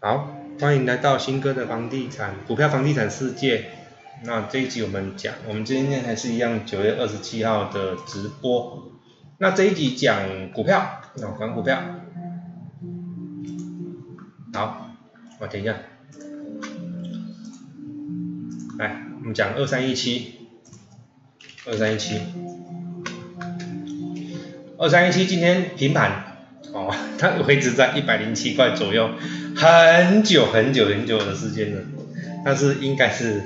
[0.00, 3.64] 好，欢迎来到新哥的房地产股票房地产世界。
[4.22, 8.92] 那这一集我们讲，我们今天还是一样九月二十七号的直播。
[9.38, 11.82] 那这一集讲股票，那讲股票。
[14.54, 14.94] 好，
[15.40, 15.74] 我等一下。
[18.78, 20.46] 来，我们讲二三一七，
[21.66, 22.20] 二三一七，
[24.78, 26.24] 二三一七今天平盘。
[26.72, 29.10] 哦，它维持在一百零七块左右，
[29.60, 31.82] 很久很久很久的时间了，
[32.44, 33.42] 但是应该是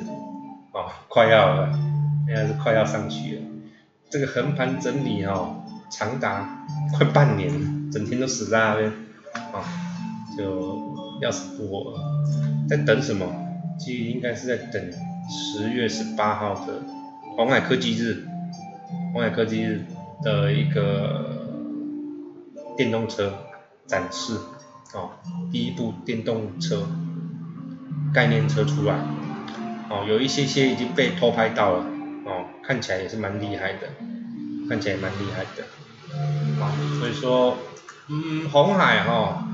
[0.73, 1.71] 哦快要了，
[2.29, 3.43] 应该是快要上去了。
[4.11, 8.93] 这个横盘整理哦，长达快半年，整天都死在那边，
[9.53, 9.65] 啊，
[10.37, 12.01] 就要死不活了。
[12.69, 13.27] 在等什么？
[13.79, 14.93] 其实应该是在等
[15.31, 16.83] 十月十八号的
[17.37, 18.27] 红海科技日，
[19.15, 19.87] 红海科技日
[20.23, 21.41] 的一个。
[22.75, 23.31] 电动车
[23.87, 24.33] 展示，
[24.95, 25.11] 哦，
[25.51, 26.87] 第一部电动车
[28.13, 28.95] 概念车出来，
[29.89, 31.85] 哦，有一些些已经被偷拍到了，
[32.27, 33.89] 哦，看起来也是蛮厉害的，
[34.69, 35.65] 看起来蛮厉害的，
[36.61, 37.57] 哦，所以说，
[38.09, 39.49] 嗯，红海哈，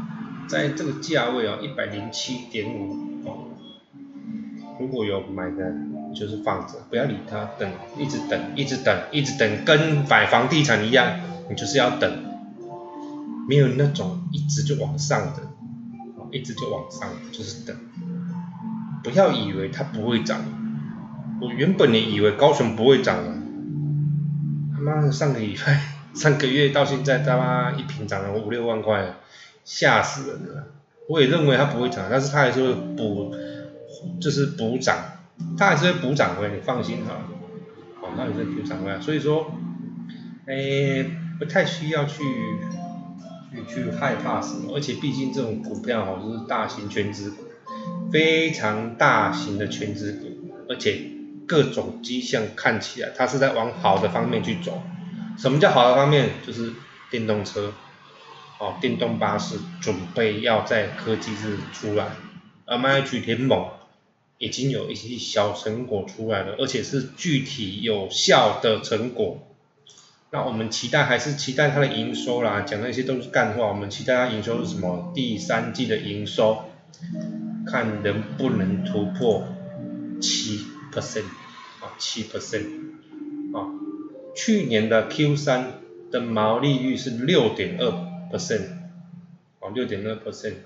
[0.48, 3.46] 在这个价位哦，一百零七点五，哦，
[4.80, 5.72] 如果有买的，
[6.14, 12.27] 就是放着，不要理它，等，一直等，一直等，一直等，跟买房地产一样，你就是要等。
[13.48, 15.41] 没有那种一直就往上的，
[16.30, 17.74] 一直就往上，就是等。
[19.02, 20.38] 不要以为它不会涨，
[21.41, 23.34] 我原本也以为高雄不会涨了，
[24.74, 25.80] 他妈的上个礼拜、
[26.12, 29.14] 上个月到现在他妈一平涨了五六万块，
[29.64, 30.66] 吓死人了。
[31.08, 33.34] 我也认为它不会涨，但是它还是会补，
[34.20, 34.98] 就是补涨，
[35.56, 37.14] 它还是会补涨回来，你放心哈。
[38.02, 39.50] 好，那也是补涨回来，所以说，
[40.46, 41.06] 哎，
[41.38, 42.22] 不太需要去。
[43.68, 44.74] 去害怕什么？
[44.74, 47.44] 而且毕竟这种股票哈，就是大型全资股，
[48.12, 51.00] 非常大型的全资股，而且
[51.46, 54.82] 各种迹象看起来它是在往好的方面去走。
[55.38, 56.31] 什么叫好的方面？
[56.47, 56.72] 就是
[57.10, 57.72] 电动车，
[58.59, 62.09] 哦，电动巴士准备要在科技日出来，
[62.66, 63.66] 而 m 去联盟
[64.38, 69.44] 已经有一些小成果出来了，而且是具体有效的成果。
[70.31, 73.69] 那我们期待还是期待它的营收啦，讲那些都是干话。
[73.69, 75.11] 我们期待它营收是什么？
[75.15, 76.65] 第三季的营收，
[77.66, 79.49] 看能不能突破
[80.21, 81.25] 七 percent
[81.81, 82.66] 啊，七 percent
[83.55, 83.72] 啊。
[84.37, 85.72] 去年的 Q 三
[86.11, 87.91] 的毛利率是六点二
[88.31, 88.69] percent，
[89.60, 90.56] 啊，六点二 percent。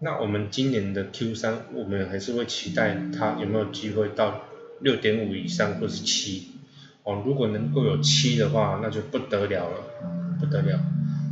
[0.00, 4.42] 那我们今年的 Q 三，我们还是会期待它有没有机会到
[4.80, 6.49] 六点五以上，或是七。
[7.10, 9.76] 哦，如果能够有七的话，那就不得了了，
[10.38, 10.78] 不得了。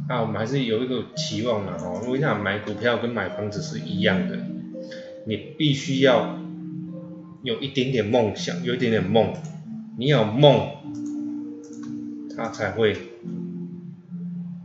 [0.09, 2.03] 那我们还是有一个期望的哦。
[2.09, 4.37] 我想买股票跟买房子是一样的，
[5.27, 6.37] 你必须要
[7.44, 9.34] 有一点点梦想，有一点点梦，
[9.97, 10.69] 你有梦，
[12.37, 12.97] 它才会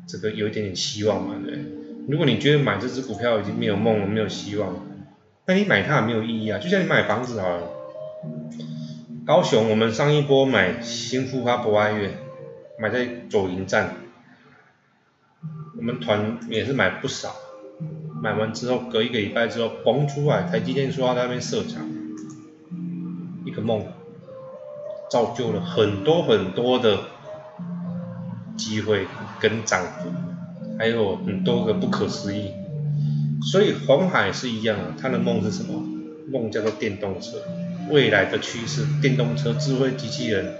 [0.07, 1.59] 这个有一点点希望嘛，对
[2.07, 4.73] 如果你觉得买这只股票已经没有梦了，没有希望，
[5.45, 6.57] 那你买它也没有意义啊。
[6.57, 7.69] 就像你买房子好了。
[9.25, 12.17] 高雄，我们上一波买新富发博爱月，
[12.77, 13.95] 买在左营站，
[15.77, 17.33] 我们团也是买不少，
[18.21, 21.89] 买完之后隔一个礼拜之后崩出来，台积电说要在那边设厂，
[23.45, 23.87] 一个梦，
[25.09, 26.99] 造就了很多很多的
[28.57, 29.07] 机会
[29.39, 30.11] 跟涨幅，
[30.77, 32.51] 还有很多个不可思议，
[33.53, 35.81] 所以红海是一样的，他的梦是什么？
[36.29, 37.37] 梦叫做电动车。
[37.89, 40.55] 未来的趋势，电动车、智慧机器人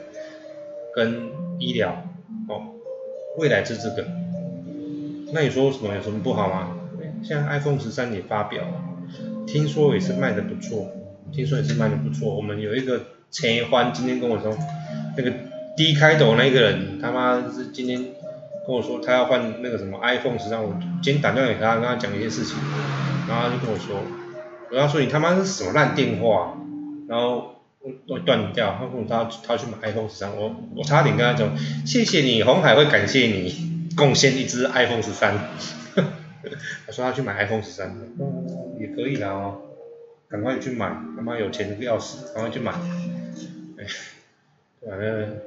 [0.95, 1.29] 跟
[1.59, 2.03] 医疗，
[2.49, 2.61] 哦，
[3.37, 4.05] 未来是这个。
[5.31, 6.77] 那你说什么有什么不好吗？
[7.23, 8.73] 现在 iPhone 十三也发表了，
[9.47, 10.91] 听说也是卖的不错，
[11.31, 12.35] 听说也是卖的不错。
[12.35, 13.01] 我们有一个
[13.31, 14.55] 陈欢今天跟我说，
[15.17, 15.31] 那个
[15.77, 18.03] D 开头那个人他妈是今天
[18.67, 22.57] 跟我说他要换那个什么 iPhone 十三，我今天打电话给他，跟他讲一些事情，
[23.27, 23.95] 然后他就跟我说，
[24.69, 26.57] 我要说你他妈是什么烂电话？
[27.07, 27.61] 然后
[28.07, 31.55] 会断掉，他说他他去买 iPhone 十三，我我差点跟他讲，
[31.85, 35.35] 谢谢你，红海会感谢你贡献一只 iPhone 十三，
[36.85, 37.95] 他说他去买 iPhone 十三，
[38.79, 39.61] 也可以啦哦，
[40.29, 43.85] 赶快去买，他妈有钱的要死，赶快去买，哎，
[44.87, 45.37] 反正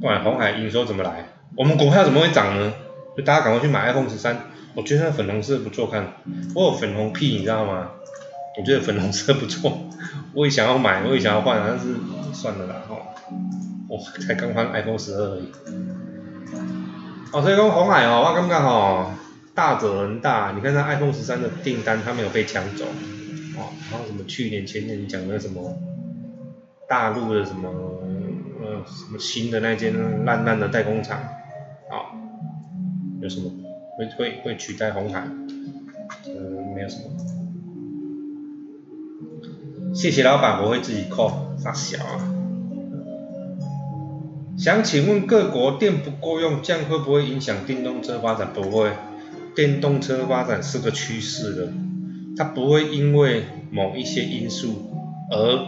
[0.00, 2.72] 不管红海营收怎么来，我们股票怎么会涨呢？
[3.16, 4.38] 就大家赶快去买 iPhone 十三，
[4.74, 6.14] 我觉得粉红色不错看，
[6.54, 7.90] 我有粉红屁你知道吗？
[8.58, 9.88] 我觉得粉红色不错，
[10.34, 11.94] 我也想要买，我也想要换，但是
[12.32, 12.96] 算了啦哈，
[13.88, 15.48] 我才刚换 iPhone 十二而已。
[17.32, 19.12] 哦，所以讲红海哦，我感觉吼，
[19.54, 22.84] 大者恒大，你看它 iPhone 十三的订单，它没有被抢走，
[23.56, 25.78] 哦，然后什么去年前年讲的什么
[26.88, 27.68] 大陆的什么
[28.60, 32.10] 呃什么新的那间烂烂的代工厂，啊，
[33.20, 33.52] 有什么
[33.96, 35.20] 会会会取代红海？
[36.24, 37.37] 呃，没有什么。
[39.94, 42.34] 谢谢老板，我会自己扣，傻小啊。
[44.56, 48.52] 想请问各国电不够用，这样会不会影响电动车发展？
[48.52, 48.90] 不会，
[49.56, 51.72] 电动车发展是个趋势的，
[52.36, 54.90] 它不会因为某一些因素
[55.30, 55.66] 而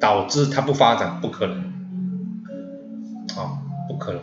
[0.00, 1.58] 导致它不发展，不可能，
[3.36, 4.20] 啊，不可能。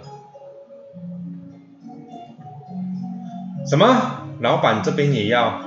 [3.66, 4.20] 什么？
[4.40, 5.62] 老板这边也要？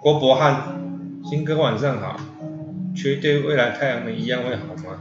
[0.00, 0.77] 郭博汉，
[1.28, 2.18] 新哥晚上好，
[2.96, 4.98] 缺电未来太阳能一样会好吗？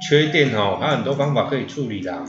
[0.00, 2.24] 缺电哦，还有很多方法可以处理的。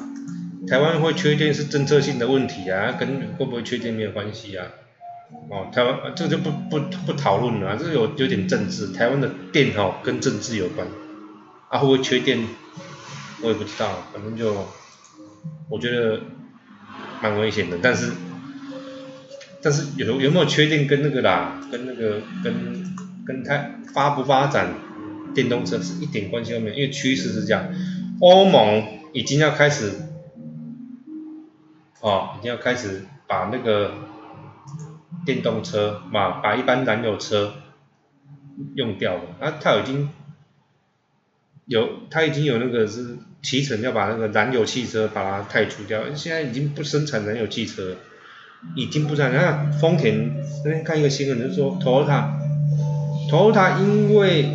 [0.67, 4.67] 台湾会缺电是政策性的问题啊，跟会不会缺电没有关系啊。
[5.49, 8.91] 哦，台湾这个就不不不讨论了，这有有点政治。
[8.91, 10.85] 台湾的电哦跟政治有关，
[11.69, 12.45] 啊会不会缺电，
[13.43, 14.67] 我也不知道，反正就
[15.69, 16.19] 我觉得
[17.21, 17.77] 蛮危险的。
[17.81, 18.11] 但是
[19.67, 22.85] 但是有有没有确定跟那个啦，跟那个跟
[23.25, 24.73] 跟它发不发展？
[25.35, 27.67] 电动车是一点关系都没有，因为趋势是这样，
[28.21, 29.91] 欧盟已经要开始，
[31.99, 33.91] 哦，已经要开始把那个
[35.25, 37.55] 电动车嘛，把一般燃油车
[38.75, 40.07] 用掉了，啊，它已经
[41.65, 47.97] 有，它已经有那个是提成要把那个燃油汽车把它汰除掉，现在已经不生产燃油汽车，
[48.75, 49.29] 已经不在。
[49.29, 52.23] 那丰田那天看一个新闻，就是说丰田，
[53.29, 54.49] 丰田因为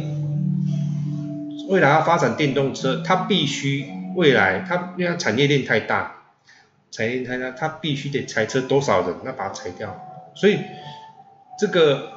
[1.68, 6.22] 未来要发展电动车，它必须未来它因为产业链太大，
[6.90, 10.32] 产业链太大，它必须得裁车多少人，那把它裁掉。
[10.34, 10.58] 所以
[11.58, 12.12] 这个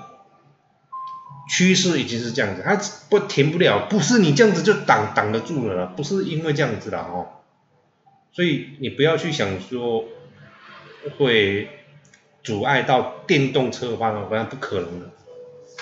[1.49, 2.77] 趋势已经是这样子，它
[3.09, 7.27] 不停不了，不是你这样子就挡挡得住了，不是因为这样子的哦。
[8.31, 10.03] 所以你不要去想说
[11.11, 11.69] 会
[12.43, 15.11] 阻碍到电动车的发展，反正不可能的。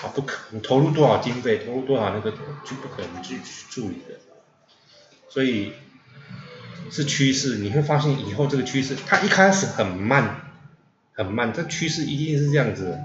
[0.02, 3.38] 啊，不可，你投入多少经费，投入多少那个，就不可能去
[3.70, 4.18] 处理的。
[5.28, 5.72] 所以
[6.90, 10.50] 是趋势，你会发现以后这个趋势，它一开始很慢，
[11.12, 12.98] 很慢，这趋势一定是这样子。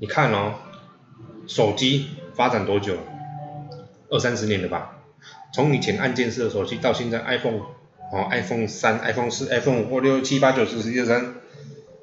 [0.00, 0.54] 你看哦，
[1.46, 2.96] 手机发展多久？
[4.10, 4.98] 二三十年了吧？
[5.54, 7.60] 从以前按键式的手机到现在 iPhone，
[8.10, 11.34] 哦，iPhone 三、iPhone 四、iPhone 五、六、七、八、九、十、十一、十二、三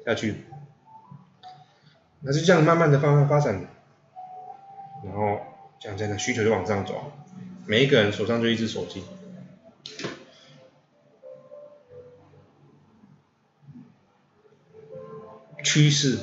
[0.04, 0.44] 下去。
[2.20, 3.66] 那是这样慢慢的、慢慢发展，
[5.04, 5.38] 然后
[5.78, 7.12] 这样这样需求就往上走，
[7.66, 9.04] 每一个人手上就一只手机，
[15.62, 16.18] 趋势，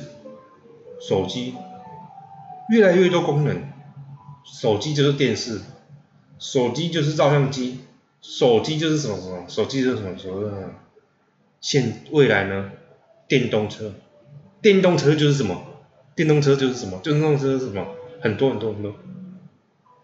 [1.00, 1.54] 手机
[2.70, 3.62] 越来越多功能，
[4.44, 5.60] 手机就是电视，
[6.38, 7.80] 手机就是照相机，
[8.26, 10.70] 手机就是什么什么，手机就是什么什么，
[11.60, 12.70] 现未来呢？
[13.28, 13.92] 电动车，
[14.62, 15.62] 电动车就是什么？
[16.16, 16.98] 电动车就是什么？
[17.02, 17.86] 电动车是什么？
[18.22, 18.94] 很多很多很多。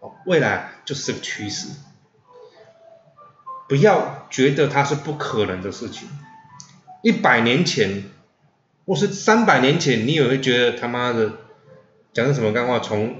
[0.01, 1.69] 哦，未来就是这个趋势。
[3.67, 6.07] 不要觉得它是不可能的事情。
[7.01, 8.03] 一百年前，
[8.85, 11.31] 或是三百年前，你也会觉得他妈的
[12.13, 12.79] 讲的什么干话？
[12.79, 13.15] 从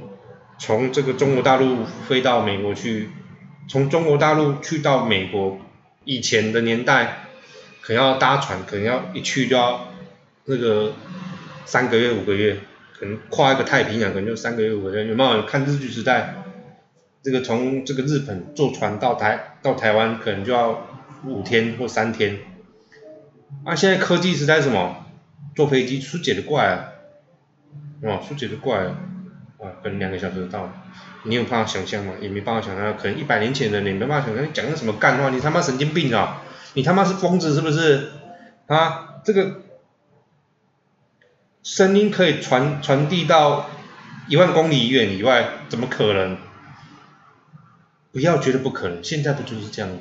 [0.59, 3.09] 从这个中国大陆飞到美国去，
[3.71, 5.57] 从中国大陆去到美国，
[6.03, 7.27] 以前的年代
[7.79, 9.87] 可能要搭船，可能要一去就要
[10.43, 10.91] 那个
[11.63, 12.59] 三个月五个月。
[12.99, 15.07] 可能跨一个太平洋，可能就三个月五个月。
[15.07, 16.43] 有没有看日剧时代？
[17.23, 20.85] 这个从这个日本坐船到台到台湾，可能就要
[21.25, 22.39] 五天或三天。
[23.63, 25.05] 啊，现在科技时代什么？
[25.55, 26.89] 坐飞机出解的怪啊！
[28.03, 28.97] 哦，出解的怪啊！
[29.59, 30.73] 啊，可能两个小时就到了。
[31.23, 32.13] 你有办法想象吗？
[32.19, 32.97] 也没办法想象。
[32.97, 35.29] 可能一百年前的你没办法想象，你讲的什么干话？
[35.29, 36.41] 你他妈神经病啊！
[36.73, 38.11] 你他妈是疯子是不是？
[38.67, 39.61] 啊，这个。
[41.63, 43.69] 声音可以传传递到
[44.27, 46.37] 一万公里远以外，怎么可能？
[48.11, 49.97] 不要觉得不可能，现在不就是这样吗？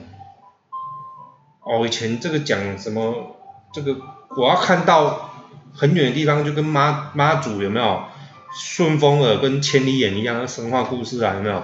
[1.60, 3.36] 哦，以前这个讲什么？
[3.74, 3.94] 这个
[4.38, 5.34] 我要看到
[5.74, 8.04] 很远的地方，就跟妈妈祖有没有？
[8.52, 11.62] 顺风耳跟千里眼一样，神话故事啊，有没有？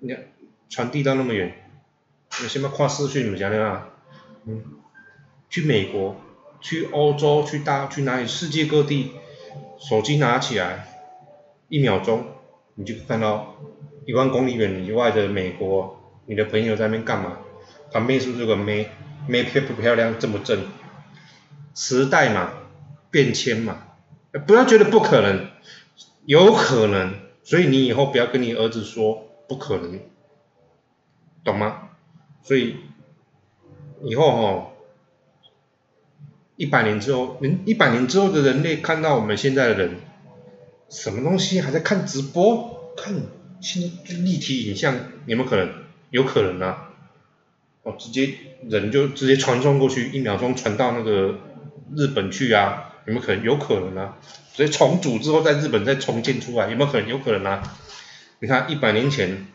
[0.00, 0.24] 你看
[0.68, 1.52] 传递到那么远，
[2.42, 3.26] 有什么跨视讯？
[3.26, 3.88] 你们讲讲啊？
[4.46, 4.62] 嗯，
[5.48, 6.16] 去美国。
[6.62, 8.26] 去欧洲，去大，去哪里？
[8.26, 9.12] 世界各地，
[9.78, 10.86] 手机拿起来，
[11.70, 12.22] 一秒钟，
[12.74, 13.56] 你就看到
[14.04, 17.38] 一万公里远以外的美国，你的朋友在那边干嘛？
[17.90, 18.90] 旁边是不是有个妹？
[19.26, 20.18] 妹漂不漂亮？
[20.18, 20.66] 正不正？
[21.74, 22.50] 时代嘛，
[23.10, 23.78] 变迁嘛，
[24.46, 25.48] 不要觉得不可能，
[26.24, 30.00] 有可能，所以你以后不要跟你儿子说不可能，
[31.44, 31.88] 懂吗？
[32.42, 32.76] 所以
[34.02, 34.70] 以后哈，
[36.56, 39.96] 一百年之后，人一百年之后的人类看到我们现在的人，
[40.88, 43.14] 什么东西还在看直播，看
[43.60, 44.94] 现在立体影像，
[45.26, 45.68] 有没有可能？
[46.10, 46.86] 有可能啊。
[47.82, 48.34] 哦，直接
[48.68, 51.38] 人就直接传送过去，一秒钟传到那个
[51.96, 52.92] 日本去啊？
[53.06, 53.42] 有没有可能？
[53.42, 54.18] 有可能啊！
[54.60, 57.08] 所以重组之后在日本再重建出来，有没有可能？
[57.08, 57.78] 有可能啊！
[58.40, 59.46] 你看一百年前，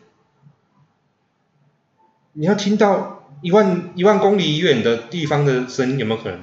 [2.32, 6.40] 你要听到一万一万公里远的地方的声音，有没有可能？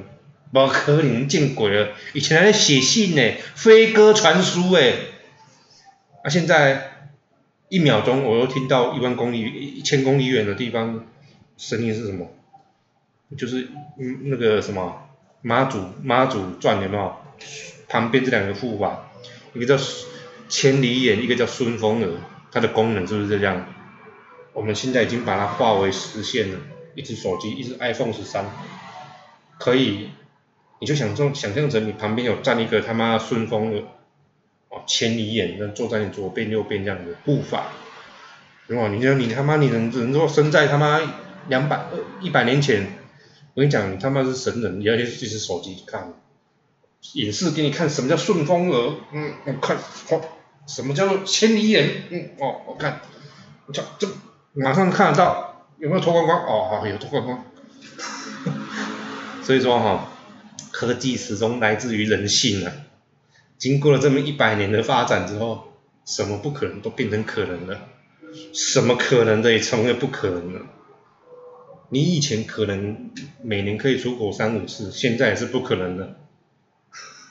[0.54, 1.90] 不可能，见鬼了！
[2.14, 4.94] 以前还在写信呢，飞鸽传书哎，
[6.24, 7.10] 啊现在
[7.68, 11.04] 一秒钟我又听到一万公里、一千公里远的地方。
[11.58, 12.32] 声音是什么？
[13.38, 13.68] 就是
[14.00, 15.06] 嗯那个什么
[15.42, 17.14] 妈祖妈祖传有没有？
[17.94, 19.12] 旁边这两个护法，
[19.54, 19.78] 一个叫
[20.50, 22.10] 千里眼，一个叫顺风耳，
[22.52, 23.68] 它的功能是不是这样？
[24.52, 26.60] 我们现在已经把它化为实现了，
[26.96, 28.46] 一只手机，一只 iPhone 十三，
[29.60, 30.10] 可以，
[30.82, 33.84] 你就想象想象成你旁边有站一个他妈顺风耳，
[34.70, 37.68] 哦千里眼，那坐在你左边右边这样的护法，
[38.70, 41.00] 哇，你说你他妈你能能说生在他妈。
[41.50, 42.88] 两百呃一百年前，
[43.54, 46.14] 我跟你讲，你他妈是神人，你要去去手机看，
[47.12, 50.22] 演示给你看什么叫顺风耳，嗯，我看，好，
[50.66, 53.02] 什么叫做千里眼，嗯，哦，我看，
[53.72, 54.08] 这这
[54.54, 56.40] 马上看得到，有没有脱光光？
[56.46, 57.46] 哦，好，有脱光光。
[59.44, 60.10] 所以说哈，
[60.72, 62.72] 科技始终来自于人性啊。
[63.58, 65.74] 经过了这么一百年的发展之后，
[66.06, 67.82] 什么不可能都变成可能了，
[68.54, 70.62] 什么可能的也成为不可能了。
[71.90, 76.23] 你以前可能每年可以出国三五次，现在也是不可能的。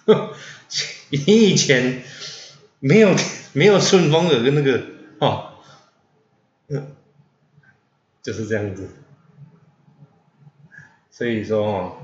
[1.11, 2.02] 你以前
[2.80, 3.14] 没有
[3.52, 4.82] 没有顺风耳跟那个
[5.18, 5.52] 哦，
[8.23, 8.88] 就是这样子。
[11.11, 11.97] 所以说哦，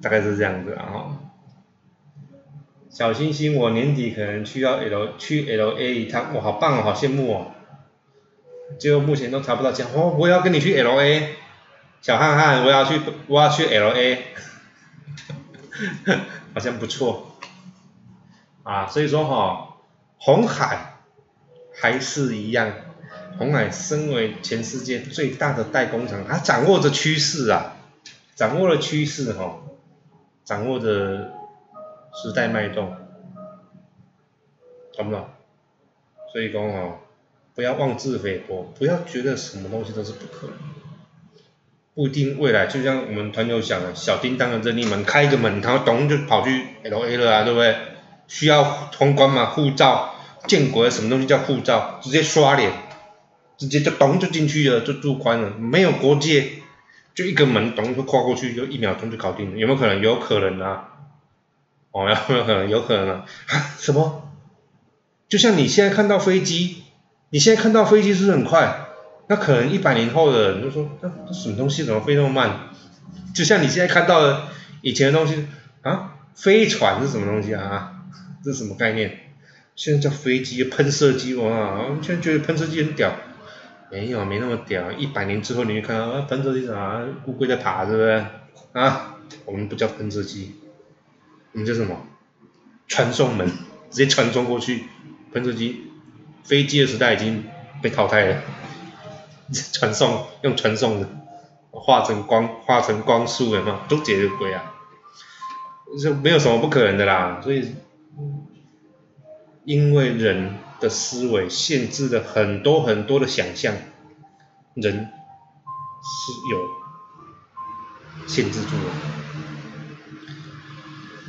[0.00, 1.18] 大概是这样子啊。
[2.88, 7.52] 小星星，我年底可能去要 L 去 L A 一趟，哇，好棒哦，好羡慕哦。
[8.78, 11.34] 就目前都查不到钱，哦，我要跟你去 L A。
[12.00, 14.24] 小汉汉，我要去，我要去 L A，
[16.52, 17.36] 好像不错，
[18.62, 19.76] 啊，所以说哈，
[20.18, 20.94] 红海
[21.74, 22.72] 还是一样，
[23.38, 27.76] 红海身为全世界最大的代工厂，它掌握着趋势啊，
[28.34, 29.60] 掌握了趋势哈，
[30.44, 31.32] 掌握着
[32.12, 32.96] 时代脉动，
[34.96, 35.28] 懂不懂？
[36.32, 36.98] 所以说哈，
[37.54, 40.56] 不要妄自菲薄，不要觉得什么东西都是不可能。
[41.94, 47.76] 不一定未来，就像我们团友讲的，小叮当的任意门，开一个门，他咚就跑去 L A 了啊，对不对？
[48.28, 50.14] 需要通关嘛，护照，
[50.46, 51.98] 建国什么东西叫护照？
[52.00, 52.72] 直接刷脸，
[53.58, 56.52] 直接就咚就进去了，就入关了，没有国界，
[57.12, 60.00] 就一个门咚就跨过去，就一秒钟就搞定了，有没有可能？
[60.00, 60.88] 有可能啊，
[61.90, 62.70] 哦，有没有可能？
[62.70, 63.26] 有可能啊？
[63.78, 64.30] 什么？
[65.28, 66.84] 就像你现在看到飞机，
[67.30, 68.86] 你现在看到飞机是不是很快？
[69.30, 72.70] 那可能一百年后的人就说，那这什么东西怎么飞那么慢？
[73.32, 74.48] 就像你现在看到的
[74.82, 75.46] 以前的东西
[75.82, 77.92] 啊，飞船是什么东西啊？
[78.42, 79.20] 这是什么概念？
[79.76, 81.80] 现在叫飞机、喷射机哇！
[82.02, 83.14] 现在觉得喷射机很屌，
[83.92, 84.90] 没有，没那么屌。
[84.90, 87.00] 一百年之后你会看到啊，喷射机啥？
[87.26, 88.24] 乌龟在爬，是不是？
[88.72, 90.56] 啊，我们不叫喷射机，
[91.52, 92.04] 我们叫什么？
[92.88, 93.46] 传送门，
[93.92, 94.86] 直接传送过去。
[95.32, 95.82] 喷射机、
[96.42, 97.44] 飞机的时代已经
[97.80, 98.42] 被淘汰了。
[99.72, 101.08] 传送用传送的，
[101.72, 104.74] 化成光化成光速的嘛，都解决鬼啊，
[106.00, 107.40] 就没有什么不可能的啦。
[107.42, 107.74] 所以，
[109.64, 113.74] 因为人的思维限制了很多很多的想象，
[114.74, 114.94] 人
[116.02, 116.68] 是有
[118.28, 118.84] 限制住的。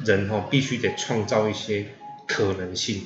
[0.05, 1.95] 人哈必须得创造一些
[2.27, 3.03] 可能性，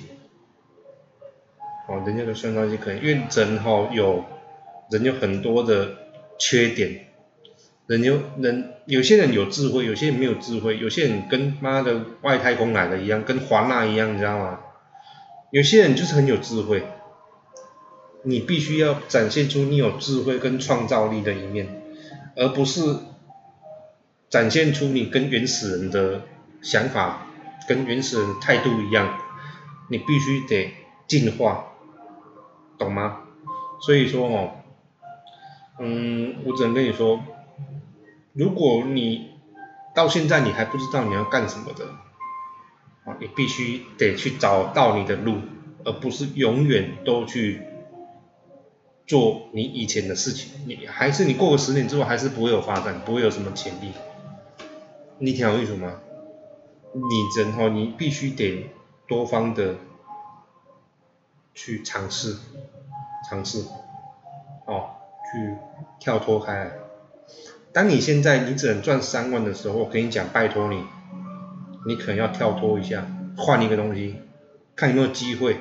[1.87, 4.25] 哦，人家的创造一些可能，因为人哈有。
[4.91, 5.95] 人有很多的
[6.37, 7.07] 缺点，
[7.87, 14.59] 人有人有些人有智慧，有些人没有智慧，有些人跟妈的外太空来的一样，跟华纳一样，你知道吗？
[15.51, 16.83] 有些人就是很有智慧，
[18.23, 21.81] 你必须要展现出你有智慧跟创造力的一面，
[22.35, 22.81] 而不是
[24.29, 26.21] 展现出你跟原始人的
[26.61, 27.27] 想法
[27.67, 29.17] 跟原始人态度一样，
[29.89, 30.73] 你必须得
[31.07, 31.73] 进化，
[32.77, 33.21] 懂吗？
[33.81, 34.51] 所以说哦。
[35.79, 37.21] 嗯，我只能跟你说，
[38.33, 39.31] 如果你
[39.93, 41.85] 到现在你还不知道你要干什么的，
[43.05, 45.39] 啊，你必须得去找到你的路，
[45.83, 47.61] 而不是永远都去
[49.05, 50.51] 做你以前的事情。
[50.65, 53.91] 你还是你过个十年之后还是不会有发展，不会有什么潜力。
[55.17, 55.99] 你听我意思吗？
[56.93, 58.69] 你人哈，你必须得
[59.07, 59.75] 多方的
[61.53, 62.37] 去尝试，
[63.29, 63.65] 尝试，
[64.65, 64.94] 哦，
[65.35, 65.57] 去
[65.99, 66.71] 跳脱开来。
[67.73, 70.81] 当你现在你只能赚三万的时候，我跟你讲，拜托你，
[71.87, 74.15] 你可能要跳脱一下，换一个东西，
[74.75, 75.57] 看有没有机会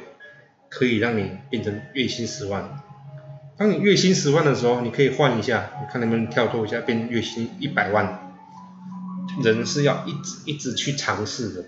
[0.68, 2.80] 可以让你变成月薪十万。
[3.56, 8.32] 当你月薪十万的时候，你可以换一下，你看能不能跳脱一下，变月薪一百万。
[9.42, 11.64] 人是要一直一直去尝试的，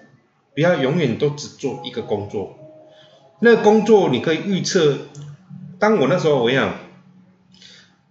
[0.55, 2.57] 不要永远都只做一个工作。
[3.41, 4.97] 那个工作你可以预测，
[5.81, 6.75] 当我那时候我讲，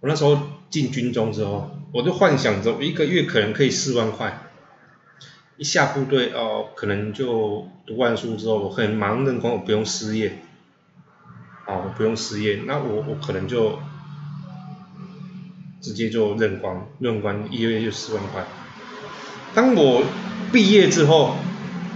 [0.06, 0.38] 那时候
[0.70, 1.70] 进军中之后。
[1.92, 4.50] 我就幻想着一个月可能可以四万块，
[5.56, 10.40] 一下部队哦，可能就读完书之后，我很忙任工，我不用失业，
[11.66, 13.78] 哦，我不用失业，那我我可能就
[15.80, 18.44] 直接就任官，任官一个月就四万块。
[19.54, 20.04] 当我
[20.52, 21.36] 毕业之后，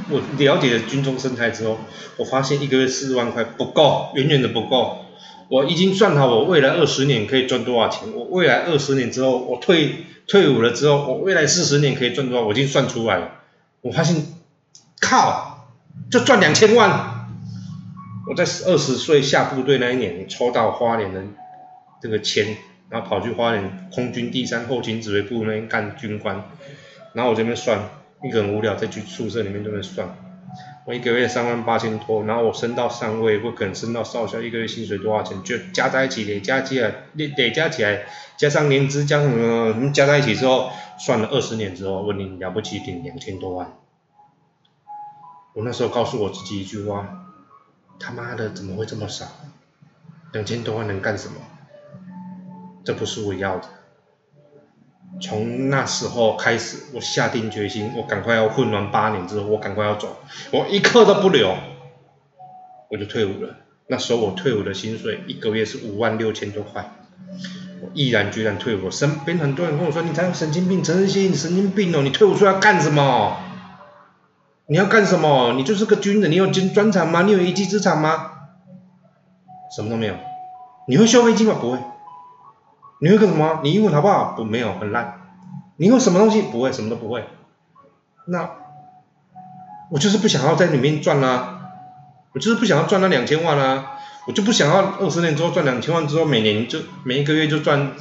[0.09, 1.79] 我了解了军中生态之后，
[2.17, 5.05] 我发现一个月四万块不够，远远的不够。
[5.50, 8.09] 我已经算好，我未来二十年可以赚多少钱。
[8.14, 13.33] 我未来二十年之后，我退退伍了之后，我未来四十年可以赚多少，我已经算出来了。
[13.80, 14.25] 我发现，
[15.00, 15.69] 靠，
[16.09, 17.28] 就赚两千万。
[18.28, 21.21] 我在二十岁下部队那一年，抽到花莲的
[22.00, 22.57] 这个签，
[22.88, 26.45] 然后跑去花莲空军第三后勤指挥部那边干军官，
[27.12, 27.90] 然后我这边算，
[28.23, 30.29] 一个人无聊在去宿舍里面这边算。
[30.87, 35.42] 我一个月三万八千多，然后我升到上尉，或可能升到少校，一个月薪水多少钱？
[35.44, 38.06] 就加在一起，累加起来，累累加起来，
[38.37, 43.72] 加上年资，加上什么，加在一起之后，算了二十年之后，问你了不起顶两千多万。
[45.52, 47.26] 我那时候告诉我自己一句话：
[47.99, 49.26] 他妈的怎么会这么少？
[50.33, 51.35] 两千多万能干什么？
[52.85, 53.68] 这不是我要的。
[55.18, 60.16] 从那时候开始，我下定决心，我赶快要混完八年之后，我赶快要走，
[60.53, 61.57] 我一刻都不留，
[62.90, 63.57] 我就退伍了。
[63.88, 66.92] 那时候我退伍的薪水一个月是五万六千多块，
[67.83, 68.88] 我毅然决然退伍。
[68.90, 72.03] 身边很多人跟我说：“你才有神经病，陈仁熙，你神经病哦！
[72.03, 73.37] 你退伍出来干什么？
[74.66, 75.55] 你要干什么？
[75.57, 77.23] 你就是个军人，你有军专长吗？
[77.23, 78.31] 你有一技之长吗？
[79.75, 80.14] 什么都没有。
[80.87, 81.57] 你会修飞机吗？
[81.61, 81.79] 不会。”
[83.02, 83.60] 你会干什么？
[83.64, 84.34] 你英文好不好？
[84.36, 85.20] 不，没有，很烂。
[85.76, 86.42] 你会什么东西？
[86.42, 87.24] 不会，什么都不会。
[88.26, 88.50] 那
[89.90, 91.72] 我就是不想要在里面赚啦，
[92.34, 93.92] 我就是不想要赚那两千万啦，
[94.26, 97.92] 我就不想要二十年之后赚两千万之后，每年就每一个月就赚，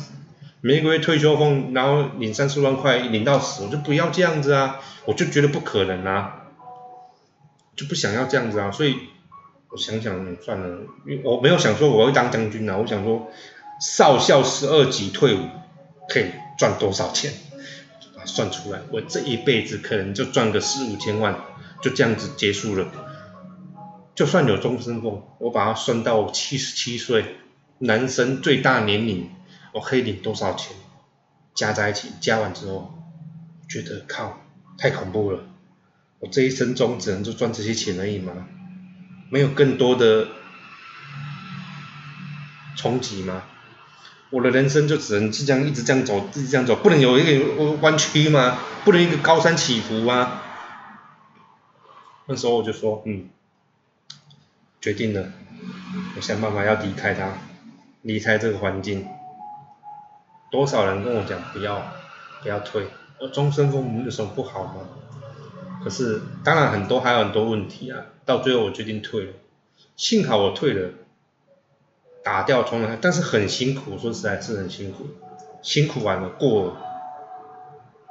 [0.60, 6.42] 每一个月退休俸，然后领三四万块，领到死，我就不要这样子啊，我就觉得不可能啊，
[7.78, 8.98] 就不想要这样子啊，所以
[9.70, 10.80] 我想想算了，
[11.24, 13.30] 我没有想说我会当将军啊，我想说。
[13.80, 15.48] 少校十二级退伍
[16.10, 17.34] 可以赚多少钱？
[18.16, 21.40] 把它算出来，我这一辈子可能就赚个四五千万，
[21.82, 22.92] 就这样子结束了。
[24.16, 27.38] 就算有终身俸，我把它算到七十七岁，
[27.78, 29.30] 男生最大年龄，
[29.74, 30.76] 我可以领多少钱？
[31.56, 32.94] 加在一起，加完之后，
[33.70, 34.42] 觉得靠，
[34.78, 35.44] 太恐怖了。
[36.20, 38.34] 我这一生中只能就赚这些钱而已吗？
[39.30, 40.28] 没有更多的
[42.76, 43.44] 冲击吗？
[44.32, 48.60] 我的人生就只能是这样一直这样走，一直这样走，不能有一个弯曲吗？
[48.86, 50.42] 不能一个高山起伏吗？
[52.28, 53.28] 那时候我就说，嗯，
[54.80, 55.32] 决定了，
[56.16, 57.40] 我想办法要离开他，
[58.04, 59.08] 离开这个环境。
[60.52, 61.92] 多少人跟我讲不要，
[62.44, 62.88] 不要退，
[63.20, 64.74] 我终身父母有什么不好吗？
[65.84, 69.34] 可是当然很多还有很多问题啊，到最后我决定退了，
[69.96, 70.92] 幸好我退了。
[72.30, 75.08] 打掉重来，但是很辛苦，说实在是很辛苦，
[75.64, 76.78] 辛苦完了过了，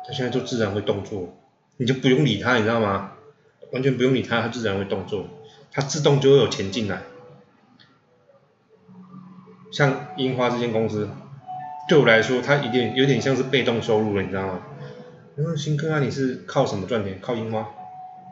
[0.05, 1.37] 他现在就自然会动作，
[1.77, 3.13] 你就不用理他，你知道吗？
[3.73, 5.25] 完全不用理他，他自然会动作，
[5.71, 7.03] 他自动就会有钱进来。
[9.71, 11.09] 像樱花这间公司，
[11.89, 14.63] 对我来说，它一点有点像是被动收入了，你知道吗？
[15.37, 17.21] 嗯，新哥啊，你是靠什么赚钱？
[17.21, 17.69] 靠樱花？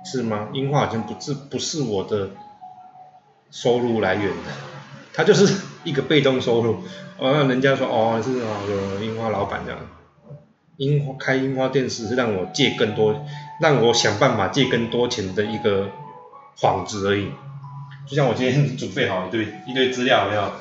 [0.04, 0.48] 是吗？
[0.52, 2.30] 樱花好像不是不是我的
[3.52, 4.42] 收入来源的。
[5.12, 6.82] 他就是一个被动收入，
[7.16, 9.80] 哦，人家说哦是啊，有樱花老板这样，
[10.76, 13.24] 樱花开樱花店是让我借更多，
[13.62, 15.88] 让我想办法借更多钱的一个
[16.60, 17.30] 幌子而已。
[18.06, 20.52] 就像我今天准备好一堆一堆资料，没有？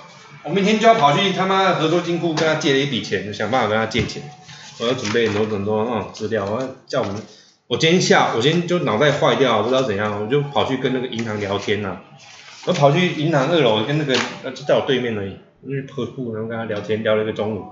[0.43, 4.21] 我明天就要跑去他妈合作金库跟他借了一笔钱，想办法跟他借钱。
[4.79, 7.15] 我要准备很多很多那种资料，我要叫我们
[7.67, 11.97] 我今天下，我今天就脑袋坏掉，不知道怎样，我就跑去跟那个银行聊天呐。
[12.67, 17.63] 我跑去银行二楼跟那个呃，就在我对面而已，去客户，然后跟他聊天，聊了一个中午。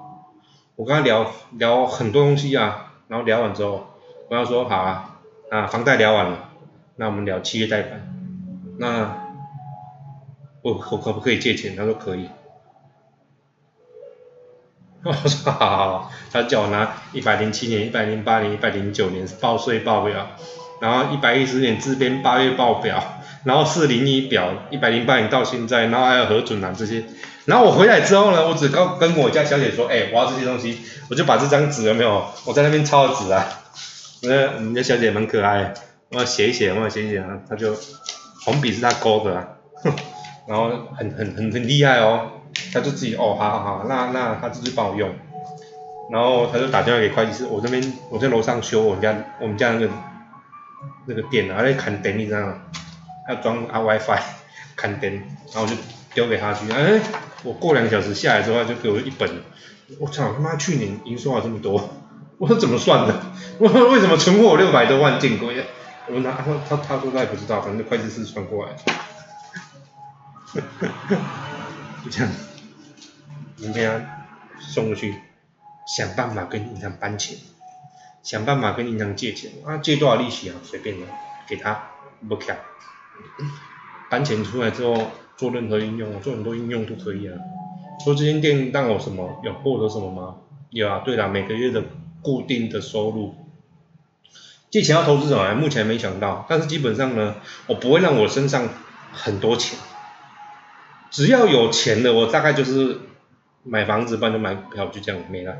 [0.76, 6.50] 我跟他聊聊很多东西啊，然后聊完之后，我跟他说好啊，啊房贷聊完了，
[6.96, 8.02] 那我们聊企业贷款，
[8.78, 9.32] 那
[10.62, 11.76] 我我可不可以借钱？
[11.76, 12.30] 他说可以。
[15.06, 20.28] 我说好好好，他叫我拿一百零七年、一百零八年、一百零九年报税报表，
[20.80, 23.04] 然后一百一十年自编八月报表，
[23.44, 27.04] 然后四零一表，一百零八年到现在，然后还有核准啊这些。
[27.46, 30.80] 然后我回来之后呢，我只告跟我家小姐说，哎，我要这些东西，
[31.10, 32.26] 我就把这张纸有没有？
[32.46, 33.46] 我在那边抄纸啊。
[34.22, 35.74] 那我们家小姐蛮可爱，
[36.10, 37.76] 我要写一写，我要写一写啊，她就
[38.46, 39.48] 红笔是她勾的啊，
[40.48, 42.30] 然后很很很很厉害哦。
[42.72, 45.10] 她就自己哦，好好好，那那她就去帮我用，
[46.12, 49.90] 然后她就打电话给会计师，我这边我在楼上修我们家我们家那个
[51.08, 52.62] 那个电啊，在砍电你知道吗？
[53.30, 54.20] 要装啊 WiFi
[54.76, 55.14] 看电，
[55.54, 55.76] 然后我就
[56.14, 57.00] 丢给他去，哎，
[57.44, 59.30] 我过两个小时下来之后就给我一本，
[60.00, 61.90] 我操他妈去年营收啊这么多，
[62.38, 63.22] 我说怎么算的？
[63.60, 65.66] 我说为什么存货六百多万进鬼？
[66.10, 68.76] 我拿他他他说他也不知道，反正会计师传过来，
[72.04, 72.30] 就这样。
[73.58, 74.06] 明天
[74.60, 75.16] 送过去，
[75.88, 77.38] 想办法跟银行搬钱，
[78.22, 80.56] 想办法跟银行借钱啊，借多少利息啊？
[80.64, 81.08] 随便的，
[81.48, 81.92] 给他
[82.28, 82.56] 不卡。
[84.10, 87.38] 搬钱出来之后做任何应用，做很多应用都可以啊。
[88.04, 90.36] 说这间店让我什么有获得什么吗？
[90.70, 91.84] 有啊，对了，每个月的
[92.22, 93.36] 固定的收入。
[94.70, 95.54] 借钱要投资什么？
[95.56, 97.36] 目前没想到，但是基本上呢，
[97.68, 98.68] 我不会让我身上
[99.12, 99.78] 很多钱，
[101.12, 103.00] 只要有钱的，我大概就是。
[103.66, 105.56] 买房子，不然就买股票，就这样没了。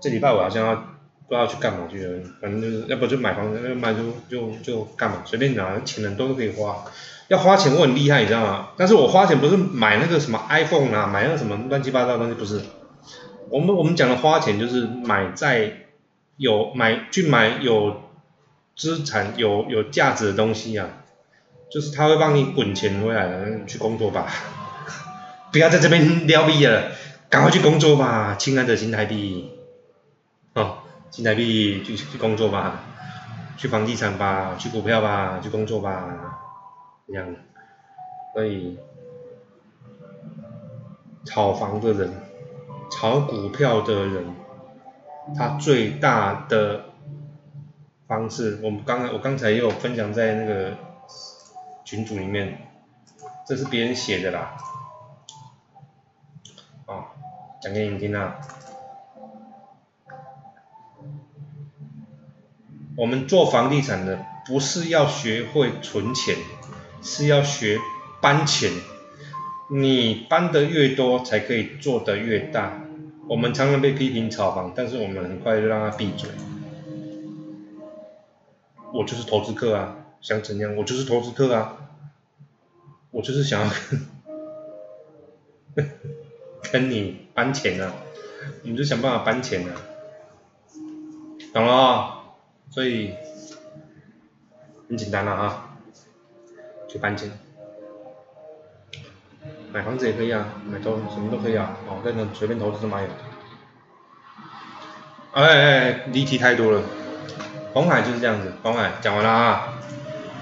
[0.00, 0.93] 这礼拜我好像要
[1.26, 6.84] 不知道去干嘛去了，反正就是要不就买房子，要买就就就干嘛，随便拿，钱很多都可以花。
[7.28, 8.68] 要花钱我很厉害，你知道吗？
[8.76, 12.60] 但是我花钱不是买那个什么 iPhone 啊，买那个什么乱七八糟的东西，不是。
[13.48, 15.72] 我们我们讲的花钱就是买在
[16.36, 18.02] 有买去买有
[18.76, 20.88] 资产有有价值的东西啊，
[21.70, 24.26] 就是他会帮你滚钱回来的，去工作吧。
[25.52, 26.90] 不要在这边撩逼了。
[27.30, 29.50] 赶快去工作吧，亲爱的新台币，
[30.52, 30.78] 哦，
[31.14, 32.80] 新台币去去工作吧，
[33.56, 36.40] 去房地产吧，去股票吧，去工作吧，
[37.06, 37.36] 这样，
[38.34, 38.76] 所以
[41.24, 42.20] 炒房的人，
[42.90, 44.34] 炒股票的人，
[45.36, 46.86] 他最大的
[48.08, 50.76] 方式，我们刚刚我刚才也有分享在那个
[51.84, 52.58] 群组里面，
[53.46, 54.56] 这是别人写的啦。
[57.62, 58.36] 讲给你听啊！
[62.96, 66.36] 我们做房地产的不是要学会存钱，
[67.02, 67.80] 是要学
[68.20, 68.70] 搬钱。
[69.70, 72.80] 你搬的越多，才可以做得越大。
[73.26, 76.28] 我们常常被批评炒房，但是我们很快就让他闭嘴。
[78.92, 80.76] 我就是投资客啊，想怎样？
[80.76, 81.78] 我就是投资客啊，
[83.10, 83.70] 我就是想要。
[86.70, 87.92] 跟你搬钱啊，
[88.62, 89.72] 我们就想办法搬钱啊，
[91.52, 92.23] 懂了啊？
[92.74, 93.14] 所以
[94.88, 95.76] 很简单了啊，
[96.88, 97.30] 去搬迁，
[99.72, 103.08] 买房子也可以啊，买都什么都可以啊，哦，那随便投资都蛮有。
[105.34, 106.82] 哎哎，离题太多了，
[107.72, 109.74] 红海就是这样子，红海讲完了啊，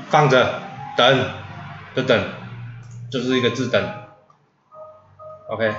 [0.09, 0.63] 放着
[0.97, 1.31] 等，
[1.95, 2.33] 就等，
[3.11, 3.95] 就是一个字等
[5.51, 5.75] ，OK。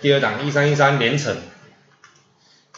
[0.00, 1.36] 第二档一三一三连成，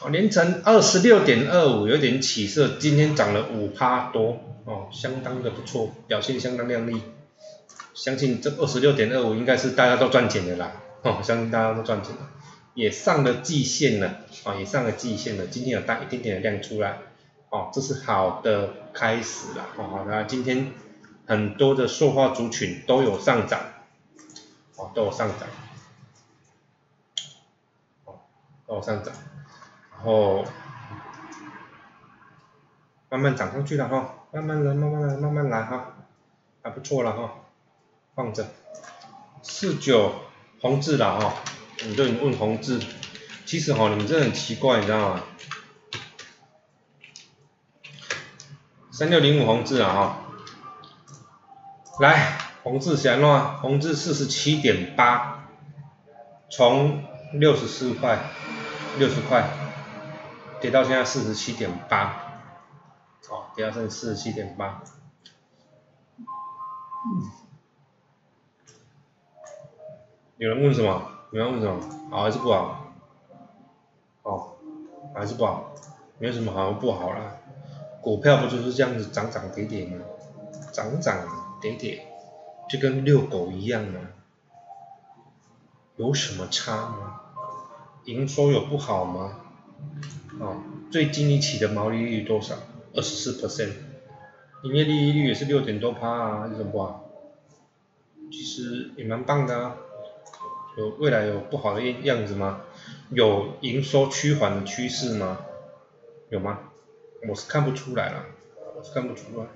[0.01, 7.03] 哦，凌晨二十六点二五，有点起色，今天涨了五趴多，哦，相当的不错，表现相当亮丽，
[7.95, 10.71] 相信这二十六点二五应该是大家都赚钱的啦，
[11.03, 12.31] 哦，相信大家都赚钱了，
[12.75, 16.99] 也上了季线了，啊，也上了季线了，今天有大一点点的量出来，
[17.51, 20.71] 哦，这是好的开始了，哦，那今天
[21.27, 23.61] 很多的塑化族群都有上涨，
[24.77, 25.49] 哦，都有上涨。
[28.05, 28.15] 哦，
[28.65, 29.13] 都有上涨，
[29.99, 30.45] 然后
[33.09, 35.97] 慢慢涨上去了哈，慢慢来，慢慢来，慢慢来哈，
[36.63, 37.35] 还不错了哈，
[38.15, 38.47] 放着，
[39.43, 40.15] 四九
[40.61, 41.35] 红字了哈，
[41.85, 42.81] 你都问红字，
[43.45, 45.25] 其实哈你们真的很奇怪，你知道吗？
[48.93, 50.21] 三六零五红字啊哈，
[51.99, 55.49] 来红字想乱，红字四十七点八，
[56.49, 58.21] 从六十四块。
[58.99, 59.49] 六十块，
[60.61, 62.17] 跌到现在四十七点八，
[63.55, 64.83] 跌到剩四十七点八。
[70.37, 71.03] 有人问什么？
[71.31, 71.81] 有人问什么？
[72.11, 72.93] 好还是不好？
[74.23, 74.57] 好，
[75.15, 75.75] 还是不好？
[76.19, 77.37] 没有什么好不好啦。
[78.03, 80.05] 股票不就是这样子涨涨跌跌吗？
[80.73, 81.29] 涨涨
[81.61, 82.07] 跌跌，
[82.69, 84.01] 就跟遛狗一样吗？
[85.97, 87.21] 有什么差吗？
[88.05, 89.41] 营收有不好吗？
[90.39, 92.55] 哦，最近一期的毛利率多少？
[92.95, 93.73] 二十四 percent，
[94.63, 97.11] 营业利率也是六点多趴啊，有什么不好？
[98.31, 99.77] 其实也蛮棒的啊。
[100.77, 102.61] 有未来有不好的样子吗？
[103.11, 105.39] 有营收趋缓的趋势吗？
[106.31, 106.61] 有吗？
[107.29, 108.27] 我是看不出来了，
[108.77, 109.47] 我是看不出来。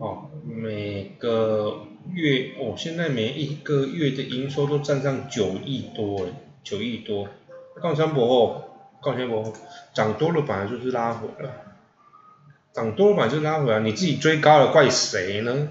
[0.00, 6.32] 哦，每个月哦，现在每一个月的营收都占上九亿多诶，
[6.64, 7.28] 九亿多。
[7.80, 8.64] 杠三博哦，
[9.00, 9.52] 高天博
[9.94, 11.50] 涨多了本来就是拉回了，
[12.72, 15.68] 涨多了本来就是拉回来，你自己追高了怪谁呢？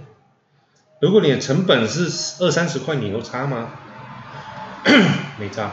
[0.99, 3.69] 如果你的成本是二三十块，你有差吗？
[5.37, 5.71] 没差，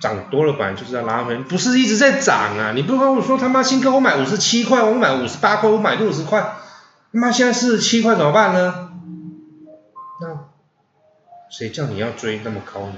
[0.00, 2.72] 涨多了本来就是要拉回，不是一直在涨啊！
[2.74, 6.40] 你不跟我说他妈新科我买五十七块，我买五十八块，我买六十块，
[7.12, 8.90] 他妈现在四十七块怎么办呢？
[10.20, 10.48] 那
[11.48, 12.94] 谁叫你要追那么高呢？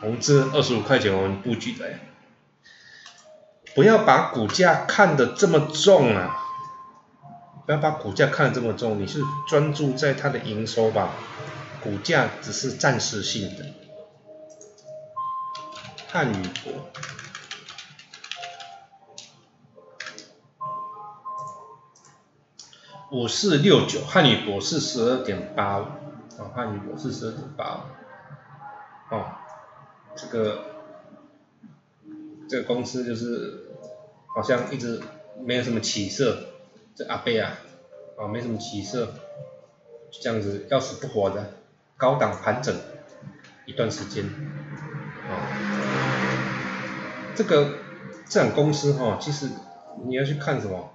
[0.00, 1.98] 红字二十五块钱我们布局的，
[3.74, 6.36] 不要把股价看得这么重啊！
[7.66, 11.10] 不要把股价看得这么重，你是专注在它的营收吧。
[11.82, 13.64] 股价只是暂时性的。
[16.10, 16.72] 汉语博
[23.10, 27.76] 五四六九，汉语博是十二点八五，啊，汉语博是十二点八
[29.10, 29.26] 五，哦，
[30.20, 30.64] 这个
[32.48, 33.68] 这个公司就是
[34.26, 35.00] 好像一直
[35.40, 36.36] 没有什么起色，
[36.96, 37.52] 这阿贝啊，
[38.18, 39.06] 啊，没什么起色，
[40.10, 41.52] 就这样子要死不活的。
[41.96, 42.74] 高档盘整
[43.66, 44.24] 一段时间，
[45.28, 45.46] 啊，
[47.34, 47.74] 这个
[48.28, 49.48] 这种公司哈，其实
[50.04, 50.90] 你要去看什么？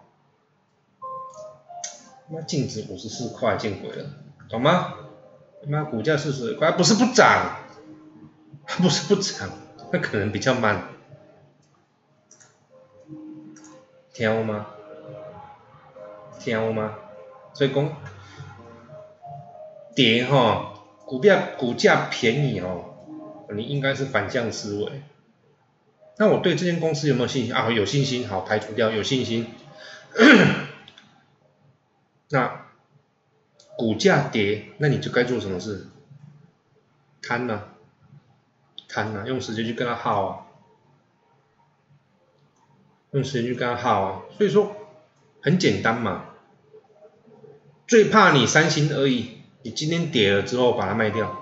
[2.30, 4.10] 那净值五十四块，见鬼了，
[4.50, 4.96] 懂吗？
[5.64, 7.58] 他妈股价四十块，不是不涨，
[8.82, 9.50] 不是不涨，
[9.92, 10.84] 那可能比较慢，
[14.14, 14.68] 挑吗？
[16.40, 16.96] 挑吗？
[17.54, 17.92] 所以讲
[19.96, 20.70] 跌哈。
[21.06, 22.96] 股票股价便宜哦，
[23.54, 25.04] 你应该是反向思维。
[26.18, 27.70] 那我对这间公司有没有信心啊？
[27.70, 29.48] 有信心，好排除掉有信心。
[32.30, 32.66] 那
[33.78, 35.88] 股价跌，那你就该做什么事？
[37.22, 37.64] 贪呐，
[38.94, 40.38] 贪呐，用时间去跟他耗啊，
[43.12, 44.22] 用时间去跟他耗啊。
[44.38, 44.76] 所以说
[45.42, 46.26] 很简单嘛，
[47.88, 49.40] 最怕你三心二意。
[49.66, 51.40] 你今天跌了之后把它卖掉，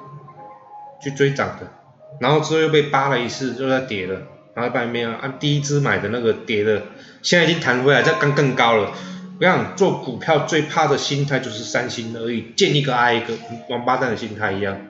[1.02, 1.72] 去追涨的，
[2.20, 4.22] 然后之后又被扒了一次，又在跌了，
[4.54, 6.84] 然后半面按第一只买的那个跌的，
[7.24, 8.94] 现在已经弹回来，再更更高了。
[9.40, 13.34] 我想做股票最怕的心态就是三心二意，见一个爱一个，
[13.70, 14.86] 王八蛋的心态一样。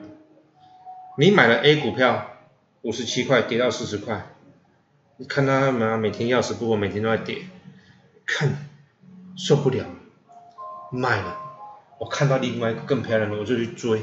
[1.16, 2.31] 你买了 A 股票
[2.82, 4.34] 五十七块跌到四十块，
[5.16, 7.38] 你看它妈每天要死不活，每天都在跌，
[8.26, 8.66] 看
[9.36, 9.86] 受不了，
[10.90, 11.38] 卖了。
[11.98, 14.02] 我看到另外一个更漂亮的，我就去追，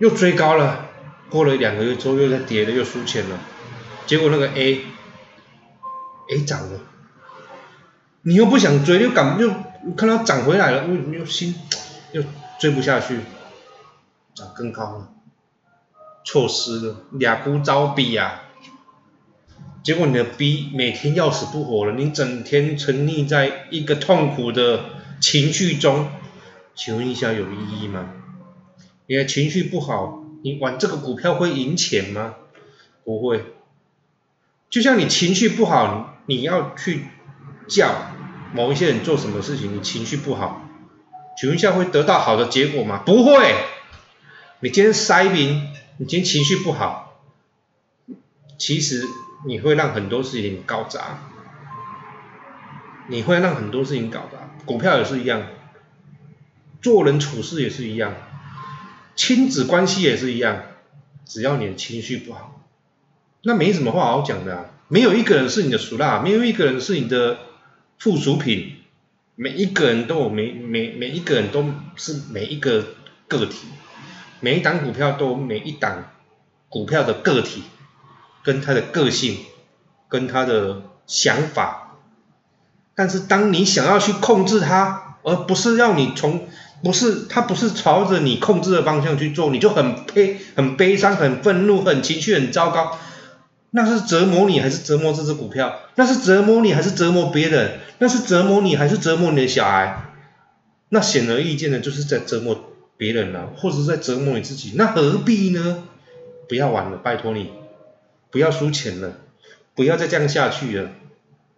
[0.00, 0.86] 又追高了，
[1.30, 3.38] 过了两个月之后又在跌了，又输钱了。
[4.04, 4.84] 结果那个 A，A
[6.44, 6.80] 涨了，
[8.22, 9.48] 你又不想追，又赶又
[9.96, 11.54] 看到涨回来了，又又心
[12.10, 12.24] 又
[12.58, 13.20] 追不下去，
[14.34, 15.12] 涨更高了，
[16.26, 18.42] 错失了，俩股招比呀。
[19.82, 24.84] 结果你的逼每天要死不活了，你整天沉溺在一个痛苦的。
[25.18, 26.10] 情绪中，
[26.74, 28.12] 请问一下有意义吗？
[29.06, 32.34] 你的情绪不好，你玩这个股票会赢钱吗？
[33.02, 33.42] 不会。
[34.68, 37.06] 就像你情绪不好，你要去
[37.66, 37.94] 叫
[38.52, 40.68] 某一些人做什么事情，你情绪不好，
[41.38, 43.02] 请问一下会得到好的结果吗？
[43.06, 43.54] 不会。
[44.60, 45.62] 你今天塞宾，
[45.98, 47.22] 你今天情绪不好，
[48.58, 49.02] 其实
[49.46, 51.20] 你会让很多事情搞砸，
[53.08, 54.50] 你会让很多事情搞砸。
[54.66, 55.46] 股票也是一样，
[56.82, 58.14] 做人处事也是一样，
[59.14, 60.64] 亲子关系也是一样，
[61.24, 62.60] 只要你的情绪不好，
[63.42, 67.38] 那没什么话好讲的，没有一个人是你的属蜡，没有一个人是你的
[67.98, 68.76] 附属品，
[69.34, 71.64] 每一个人都有每每每一个人都
[71.96, 72.84] 是每一个
[73.28, 73.66] 个体，
[74.40, 76.04] 每一档股票都每一档
[76.68, 77.62] 股票的个体，
[78.42, 79.38] 跟他的个性，
[80.08, 81.96] 跟他的想法，
[82.94, 86.48] 但是当你想要去控制它，而不是要你从，
[86.82, 92.98] 不是它不是朝着你控制的方向去做，你就很悲很悲伤、很愤怒、很情绪很糟糕，
[93.70, 95.80] 那是折磨你还是折磨这只股票？
[95.94, 97.80] 那是折磨你还是折磨别人？
[97.98, 100.02] 那是折磨你还是折磨你的小孩？
[100.88, 105.84] 那显而易见的就是在折磨别人了，或者是在折磨你自己，那何必呢？
[106.48, 107.52] 不要玩了，拜托你，
[108.30, 109.18] 不要输钱了，
[109.74, 110.90] 不要再这样下去了，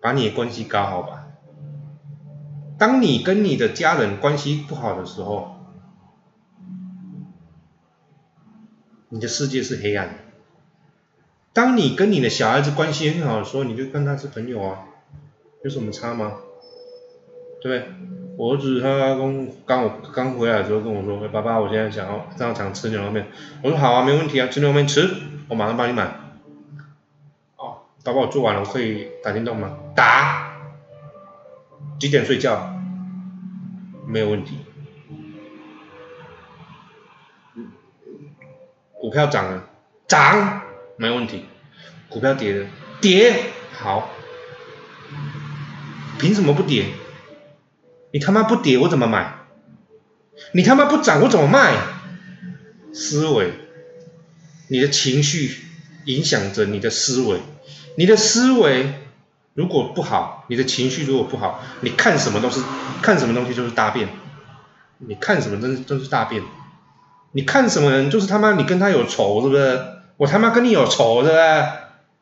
[0.00, 1.26] 把你的关系搞好吧。
[2.78, 5.56] 当你跟你的家人关系不好的时候，
[9.08, 10.14] 你的世界是黑暗的。
[11.52, 14.84] 当你跟你的小孩子关系很好的时候，你就跟他是朋友啊，
[15.64, 16.38] 有什么差吗？
[17.60, 18.17] 对不对？
[18.38, 23.26] 我儿子他刚刚刚回来的时候跟我说，爸爸，我现在想要这样想吃牛肉面。
[23.64, 25.12] 我说好啊，没问题啊，吃牛肉面吃，
[25.48, 26.04] 我马上帮你买。
[27.56, 29.76] 哦，爸爸我做完了，我可以打电动吗？
[29.96, 30.52] 打。
[31.98, 32.72] 几点睡觉？
[34.06, 34.58] 没有问题。
[38.92, 39.64] 股票涨了，
[40.06, 40.60] 涨，
[40.96, 41.44] 没问题。
[42.08, 42.68] 股票跌了，
[43.00, 43.34] 跌，
[43.72, 44.08] 好。
[46.20, 46.84] 凭什么不跌？
[48.10, 49.34] 你他妈不跌我怎么买？
[50.52, 51.74] 你他妈不涨我怎么卖？
[52.92, 53.52] 思维，
[54.68, 55.58] 你的情绪
[56.06, 57.40] 影响着你的思维，
[57.96, 58.94] 你的思维
[59.54, 62.62] 如果不好，你的情绪如果不好，你看什么都是
[63.02, 64.08] 看什么东西就是大便，
[64.98, 66.42] 你看什么都都是大便，
[67.32, 69.84] 你看什么人就是他妈你跟他有仇是不是？
[70.16, 71.40] 我他妈跟你有仇是不是？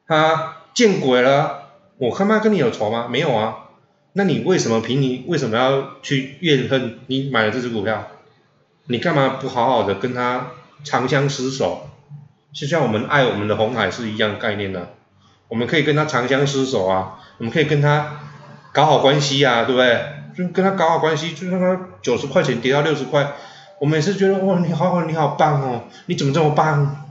[0.06, 1.62] 啊，见鬼了！
[1.98, 3.08] 我他妈跟你有仇吗？
[3.08, 3.65] 没有啊。
[4.18, 8.08] 那你为什么凭你为什么要去怨恨你买了这只股票？
[8.86, 10.52] 你干嘛不好好的跟他
[10.82, 11.90] 长相厮守？
[12.54, 14.94] 就像我们爱我们的红海是一样概念的，
[15.48, 18.20] 我们可以跟他长相厮守啊，我们可以跟他
[18.72, 20.00] 搞好关系啊，对不对？
[20.34, 23.34] 就跟他搞好关系，就让他九十块钱跌到六十块，
[23.80, 27.05] 我们也是觉得哇，你好好，你好棒哦，你怎么这么棒？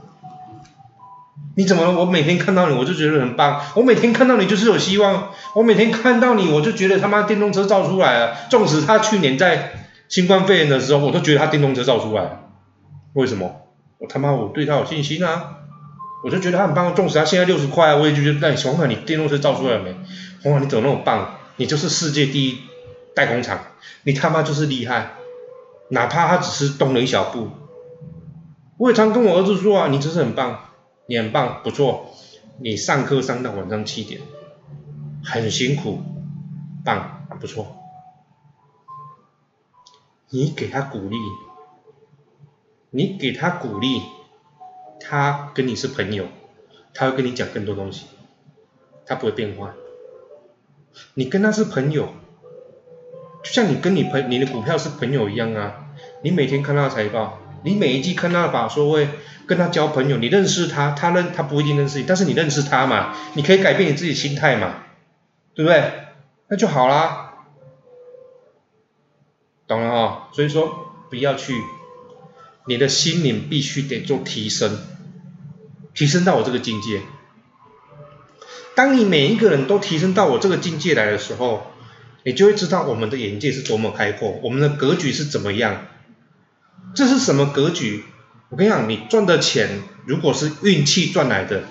[1.58, 1.90] 你怎么？
[1.98, 3.62] 我每天看到你，我就觉得很棒。
[3.74, 5.30] 我每天看到你就是有希望。
[5.54, 8.36] 我每天看到你，我就觉得他妈电动车造出来了。
[8.50, 9.72] 纵使他去年在
[10.06, 12.40] 新冠肺炎的时候，我都觉得他电动车造出来了。
[13.14, 13.62] 为什么？
[13.96, 15.54] 我他妈我对他有信心啊！
[16.22, 16.94] 我就觉得他很棒。
[16.94, 19.96] 纵使他现在六十块，我也就觉得，那红海你电动车造出来了没？
[20.42, 21.38] 红海你怎么那么棒？
[21.56, 22.58] 你就是世界第一
[23.14, 23.58] 代工厂，
[24.04, 25.12] 你他妈就是厉害。
[25.88, 27.48] 哪怕他只是动了一小步，
[28.76, 30.58] 我也常跟我儿子说啊，你真是很棒。
[31.06, 32.10] 你很棒，不错。
[32.58, 34.20] 你上课上到晚上七点，
[35.22, 36.00] 很辛苦，
[36.84, 37.76] 棒，不错。
[40.30, 41.16] 你给他鼓励，
[42.90, 44.02] 你给他鼓励，
[44.98, 46.26] 他跟你是朋友，
[46.94, 48.06] 他会跟你讲更多东西，
[49.04, 49.72] 他不会变坏。
[51.14, 52.08] 你跟他是朋友，
[53.44, 55.94] 就像你跟你朋你的股票是朋友一样啊。
[56.22, 57.38] 你每天看他的财报。
[57.62, 59.08] 你每一季看到的法说会，
[59.46, 64.84] 跟他交朋友，你认识他，他认他不一定认识你，但是你认识他嘛，你可以改变你自己心态嘛，
[65.54, 65.92] 对不对？
[66.48, 67.34] 那就好啦，
[69.66, 70.28] 懂了哈？
[70.32, 71.54] 所以说不要去，
[72.66, 74.78] 你的心灵必须得做提升，
[75.94, 77.00] 提升到我这个境界。
[78.76, 81.66] 当你每一个人都提升到我这个境界来的时候，
[82.24, 85.86] 你就会知道我们的眼界是多么开阔，我们的格局是怎么样。
[86.96, 88.04] 这是什么格局？
[88.48, 91.64] 我跟你讲，你赚的钱如果是运气赚来的，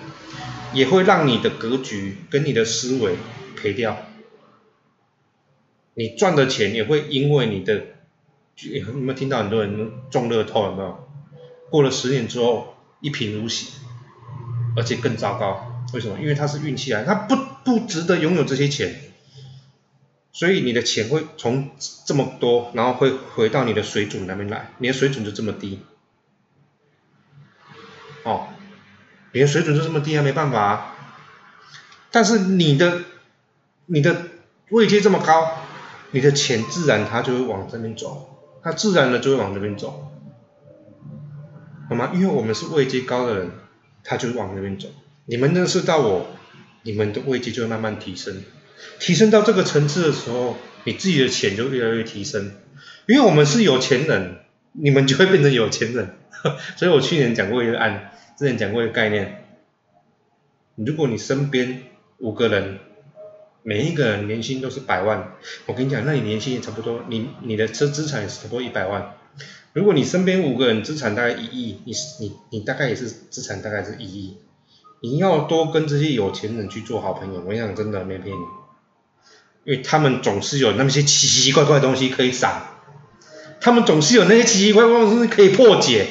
[0.72, 3.16] 也会让你的格局跟你的思维
[3.60, 3.96] 赔掉。
[5.94, 7.86] 你赚的钱也会因为你的，
[8.60, 10.66] 有没有听到很多人中乐透？
[10.66, 11.08] 有没有？
[11.70, 13.72] 过了十年之后一贫如洗，
[14.76, 15.84] 而且更糟糕。
[15.92, 16.20] 为什么？
[16.20, 18.94] 因为他是运气来，他不不值得拥有这些钱。
[20.36, 21.70] 所以你的钱会从
[22.04, 25.80] 这么多，然后会回到你的水准那边来，你的水准就这么低，
[28.22, 28.48] 哦，
[29.32, 30.62] 你的水准就这么低啊，没办法。
[30.62, 30.92] 啊
[32.10, 33.00] 但是你的
[33.86, 34.24] 你的
[34.68, 35.56] 位阶这么高，
[36.10, 40.12] 你的钱自然它就会往这边走，它自然的就会往这边走，
[41.88, 42.10] 好吗？
[42.12, 43.52] 因为我们是位阶高的人，
[44.04, 44.88] 它就往那边走。
[45.24, 46.26] 你们认识到我，
[46.82, 48.42] 你们的位阶就会慢慢提升。
[48.98, 52.52] 提升到这个层次的时候，你自己的钱就越来越提升，
[53.06, 54.36] 因为我们是有钱人，
[54.72, 56.16] 你们就会变成有钱人。
[56.76, 59.44] 所以我去年讲过一个案，之前讲过一个概念，
[60.76, 61.82] 如果你身边
[62.18, 62.78] 五个人，
[63.62, 65.32] 每一个人年薪都是百万，
[65.66, 69.14] 我跟你讲，那你年薪也差不多，你你的资资产也是差不多一百万。
[69.72, 74.36] 如果你身边五个人资产大概一亿，你你你大概也是资产大概是一亿。
[75.02, 78.40] 你要多跟这些有钱人去做好朋友，我跟你讲真的没骗你，
[79.66, 82.62] 因为他们总是有那些奇奇怪怪的东西可以闪，
[83.60, 86.06] 他们总是有那些奇奇怪怪的东西可以破解。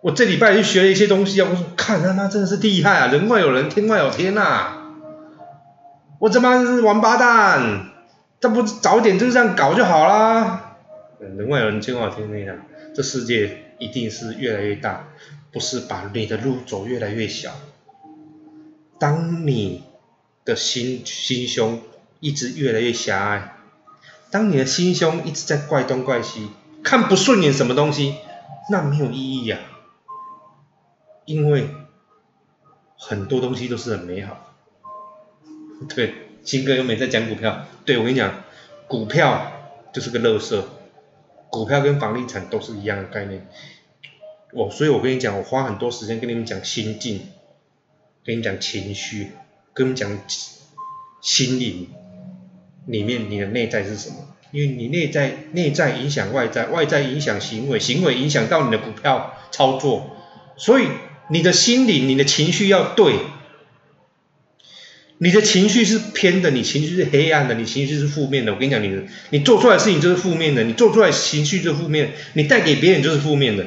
[0.00, 4.68] 我这礼拜去学了一些东西啊，我说看他妈真的是厉害啊，人外有人，天外有天呐！
[6.18, 7.90] 我这妈是王八蛋，
[8.40, 10.78] 这不早点就这样搞就好啦。
[11.20, 12.56] 人外有人，天外有天那样，
[12.94, 15.08] 这世界一定是越来越大，
[15.52, 17.50] 不是把你的路走越来越小。
[18.98, 19.84] 当你
[20.44, 21.80] 的心心胸
[22.24, 23.54] 一直越来越狭隘，
[24.30, 26.48] 当你的心胸一直在怪东怪西，
[26.82, 28.14] 看不顺眼什么东西，
[28.70, 29.58] 那没有意义呀。
[31.26, 31.68] 因为
[32.96, 34.54] 很多东西都是很美好，
[35.94, 36.14] 对，
[36.44, 38.42] 新哥又没在讲股票，对我跟你讲，
[38.88, 39.52] 股票
[39.92, 40.66] 就是个乐色，
[41.50, 43.46] 股票跟房地产都是一样的概念，
[44.54, 47.28] 我所以我跟你讲，我花很多时间跟你们讲心境，
[48.24, 49.32] 跟你讲情绪，
[49.74, 50.18] 跟你们讲
[51.20, 51.90] 心灵。
[52.86, 54.16] 里面你的内在是什么，
[54.52, 60.16] 因为你内在内在影响外在，外在影响行为，行为影响到你的股票操作，
[60.56, 60.86] 所以。
[61.30, 63.14] 你的心理、你的情绪要对，
[65.16, 68.52] 你的情绪是偏的，你情绪是黑暗的，你情绪是负面的。
[68.52, 73.64] 我跟你讲，你的你做出来事情就是负面的，你做出来情绪就是负面，你带给别人就是负面的。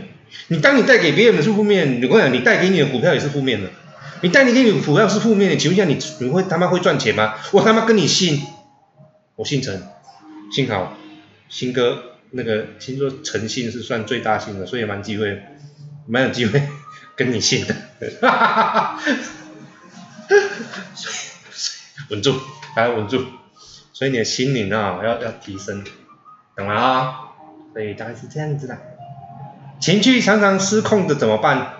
[0.49, 3.71] 你当你带给别人的是负面，我跟你讲，你带给你的股票也是负面的。
[4.21, 7.33] 你带你给你的股票是负面的，请问一下，你你会他妈会赚钱吗？
[7.51, 8.39] 我他妈跟你信，
[9.37, 9.81] 我姓陈，
[10.51, 10.97] 幸好
[11.47, 15.43] 新哥那个听说诚信是算最大姓的，所以蛮机会，
[16.07, 16.61] 蛮有机会。
[17.15, 17.75] 跟你姓的，
[18.21, 18.99] 哈哈哈哈
[22.11, 22.35] 稳住，
[22.75, 23.25] 来稳住，
[23.91, 25.83] 所以你的心灵啊要要提升，
[26.55, 27.15] 懂了啊？
[27.73, 28.77] 所以大概是这样子的，
[29.79, 31.73] 情绪常常失控的怎么办？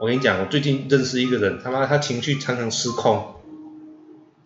[0.00, 3.34] 我跟你讲，我最近认识一个人，他妈他情绪常常失控，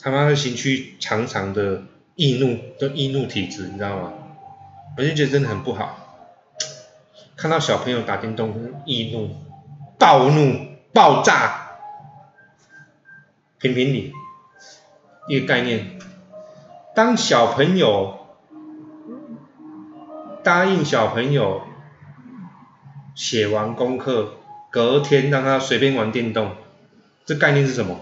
[0.00, 1.84] 他妈的情绪常常的
[2.14, 4.12] 易怒，都易怒体质，你知道吗？
[4.96, 5.96] 我就觉得真的很不好，
[7.36, 9.30] 看到小朋友打电动易怒。
[9.98, 11.72] 暴怒、爆炸，
[13.58, 14.14] 评评理，
[15.28, 15.98] 一个概念。
[16.94, 18.18] 当小朋友
[20.42, 21.60] 答应小朋友
[23.14, 24.36] 写完功课，
[24.70, 26.52] 隔天让他随便玩电动，
[27.26, 28.00] 这概念是什么？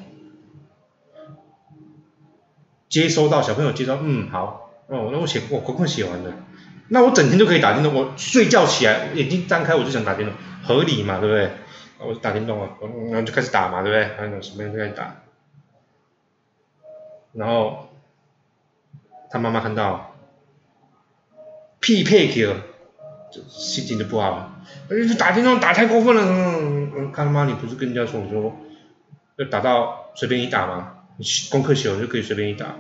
[2.89, 6.33] 接收到小朋友接收，嗯，好，哦，那我写我功课写完了，
[6.89, 10.35] 那我整天就可以打电动，我睡觉起来眼睛张开我就想打电动，
[10.65, 11.51] 合理嘛，对不对？
[11.99, 12.71] 我就打电动啊，
[13.11, 14.17] 然后就开始打嘛，对不对？
[14.17, 15.17] 然后什么样就开始打，
[17.33, 17.89] 然后
[19.31, 20.15] 他妈妈看到，
[21.81, 22.57] 屁配去了，
[23.33, 24.55] 就心情就不好了。
[24.91, 28.57] 哎，打电动打太过分了，嗯，看他妈你不是跟人家说说，
[29.37, 30.98] 要打到随便你打吗？
[31.51, 32.77] 功课写完就可以随便一打。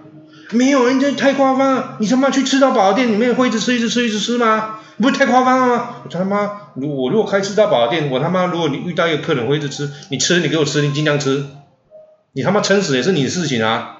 [0.51, 4.80] 没有，人家太夸张，你他妈去吃到饱店里面会一直吃一直吃一直吃吗？
[4.97, 5.91] 不是太夸张了吗？
[6.05, 11.45] 我他妈，如我如果开吃到饱店，我他妈如果你遇到一个客人会一直吃，你吃你给我吃，你尽量吃，
[12.32, 13.97] 你他妈撑死也是你的事情啊。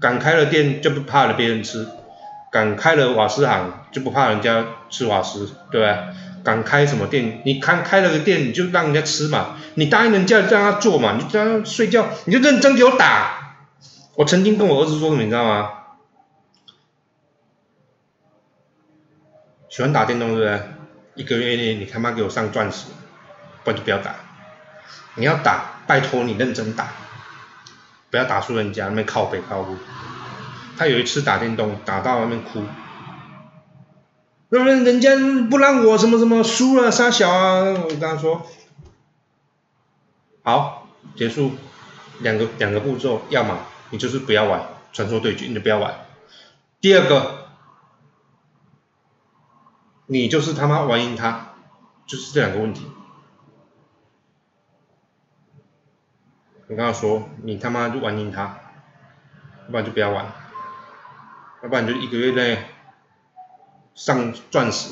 [0.00, 1.86] 敢开了店就不怕了别人吃，
[2.52, 5.98] 敢开了瓦斯行就不怕人家吃瓦斯，对不对？
[6.44, 7.42] 敢开什么店？
[7.44, 13.56] 你开开了个店你就让人家吃嘛，你答应人家让他做嘛，你叫他睡觉你就认真给我打。
[14.16, 15.70] 我曾经跟我儿子说，你知道吗？
[19.68, 20.62] 喜欢打电动是不是？
[21.14, 22.86] 一个月内你他妈给我上钻石，
[23.64, 24.14] 不然就不要打。
[25.16, 26.88] 你要打，拜托你认真打，
[28.10, 29.76] 不要打输人家那边靠北靠路。
[30.76, 32.64] 他有一次打电动打到那边哭，
[34.50, 35.10] 那人人家
[35.50, 37.62] 不让我什么什么输了杀小啊！
[37.82, 38.46] 我跟他说，
[40.42, 41.52] 好，结束，
[42.20, 43.58] 两个两个步骤，要么
[43.90, 45.94] 你就是不要玩传说对决，你就不要玩。
[46.80, 47.40] 第二个。
[50.12, 51.50] 你就是他妈玩赢他，
[52.04, 52.84] 就是这两个问题。
[56.66, 58.58] 我跟他说，你他妈就玩赢他，
[59.66, 60.32] 要不然就不要玩，
[61.62, 62.64] 要不然就一个月内
[63.94, 64.90] 上钻石。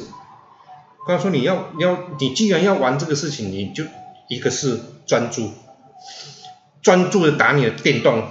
[1.07, 3.85] 他说你要你要你既然要玩这个事情，你就
[4.29, 5.53] 一个是专注，
[6.83, 8.25] 专注的打你的电动，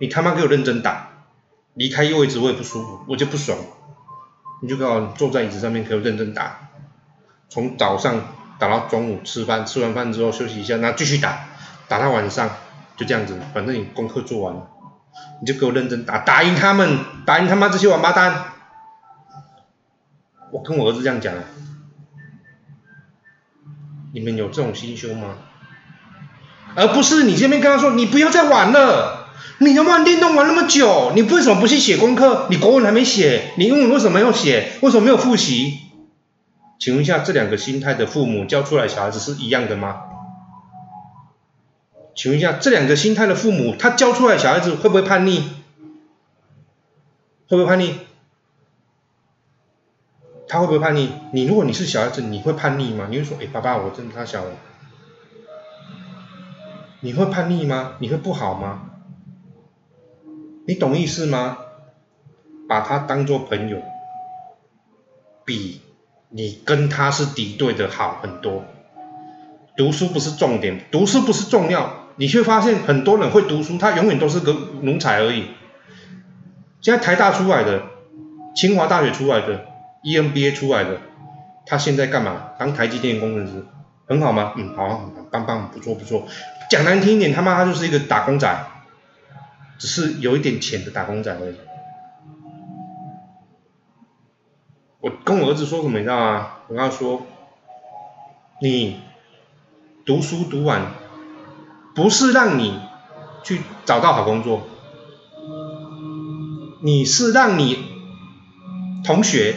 [0.00, 1.10] 你他妈给我认真打，
[1.74, 3.58] 离开位置我也不舒服，我就不爽。
[4.62, 6.70] 你就刚好坐在椅子上面，给我认真打，
[7.50, 8.18] 从早上
[8.58, 11.40] 打到中午吃饭，吃完饭之后休息一下，然后继续打，
[11.86, 12.48] 打到晚上，
[12.96, 14.66] 就这样子，反正你功课做完了，
[15.42, 18.52] 你就给我认真打，打赢他们，打赢他妈这些王八蛋。
[20.52, 21.34] 我跟我儿子这样讲，
[24.12, 25.36] 你们有这种心胸吗？
[26.74, 29.28] 而不是你这边跟他说你不要再玩了，
[29.58, 32.46] 你要玩电动玩那么久，你为什么不去写功课？
[32.50, 34.72] 你国文还没写，你英文为什么要写？
[34.82, 35.78] 为什么没有复习？
[36.78, 40.02] 请问一下，这两个心态的父母教出来小孩子是一样的吗？
[42.14, 45.40] 请问一下，这两个心态的父母，他教出来小孩子会不会叛逆？
[47.48, 47.94] 会不会叛逆？
[50.48, 51.08] 他会不会叛逆？
[51.32, 53.08] 你如果你是小孩子，你会叛逆吗？
[53.10, 54.50] 你会说，哎，爸爸，我真的太小了。
[57.00, 57.94] 你会叛逆吗？
[57.98, 58.90] 你会不好吗？
[60.66, 61.58] 你懂意思吗？
[62.68, 63.80] 把他当做朋友，
[65.44, 65.80] 比
[66.30, 68.64] 你跟他是敌对的好很多。
[69.76, 75.48] 读书不是重点，读书不是重要，你却发现很多人会读书，他永远都是个奴才而已。
[76.80, 77.82] 现在台大出来的，
[78.56, 79.66] 清华大学出来的
[80.06, 81.00] ，EMBA 出来的，
[81.66, 82.52] 他现在干嘛？
[82.58, 83.66] 当台积电工程师，
[84.06, 84.52] 很好吗？
[84.56, 86.28] 嗯，好，棒棒，不错不错。
[86.70, 88.66] 讲难听一点，他妈他就是一个打工仔，
[89.78, 91.56] 只是有一点钱的打工仔而已。
[95.00, 96.50] 我跟我儿子说什么你知道吗？
[96.68, 97.26] 我跟他说，
[98.62, 99.00] 你。
[100.06, 100.92] 读书读完，
[101.92, 102.78] 不是让你
[103.42, 104.62] 去找到好工作，
[106.80, 107.84] 你是让你
[109.04, 109.56] 同学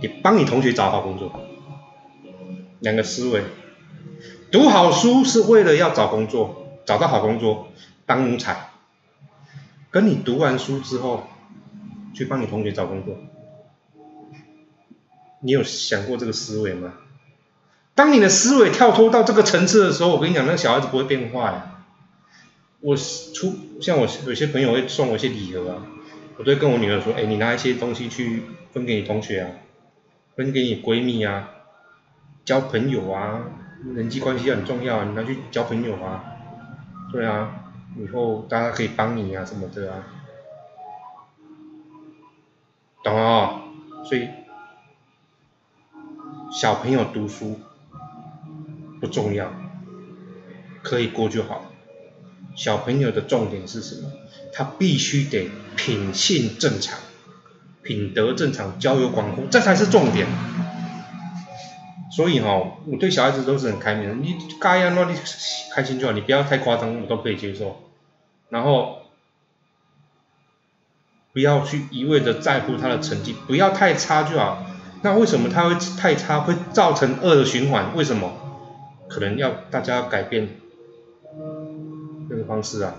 [0.00, 1.32] 也帮你同学找好工作，
[2.80, 3.42] 两个思维。
[4.50, 7.68] 读好书是为了要找工作，找到好工作
[8.06, 8.70] 当奴才，
[9.90, 11.24] 跟你读完书之后
[12.14, 13.16] 去帮你同学找工作，
[15.40, 16.94] 你有想过这个思维吗？
[17.94, 21.72] 当你的思维跳脱到这个层次的时候，我跟你讲，那个小孩子不会变坏。
[22.80, 25.82] 我出像我有些朋友会送我一些礼盒啊，
[26.36, 28.42] 我都会跟我女儿说，哎，你拿一些东西去
[28.72, 29.50] 分给你同学啊，
[30.36, 31.48] 分给你闺蜜啊，
[32.44, 33.42] 交朋友啊，
[33.94, 36.24] 人际关系很重要，你拿去交朋友啊，
[37.10, 40.04] 对啊，以后大家可以帮你啊什么的啊，
[43.02, 43.62] 懂啊？
[44.04, 44.28] 所以
[46.52, 47.58] 小朋友读书。
[48.98, 49.52] 不重要，
[50.82, 51.66] 可以过就好。
[52.54, 54.10] 小朋友的重点是什么？
[54.54, 56.98] 他必须得品性正常，
[57.86, 60.26] 品德正常，交友广阔，这才是重点。
[62.10, 62.48] 所以哈，
[62.86, 65.16] 我对小孩子都是很开明的，你该让你
[65.72, 67.76] 开心就好，你不要太夸张，我都可以接受。
[68.48, 69.02] 然后
[71.32, 74.66] 不要去一味的在乎他的成绩，不要太差就好。
[75.02, 77.94] 那为什么他会太差，会造成恶的循环？
[77.94, 78.32] 为什么？
[79.08, 80.48] 可能要大家改变
[82.28, 82.94] 这个方式啊？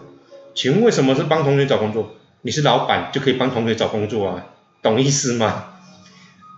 [0.55, 2.11] 请问为什么是帮同学找工作？
[2.43, 4.45] 你是老板就可以帮同学找工作啊？
[4.87, 5.65] 懂意思吗？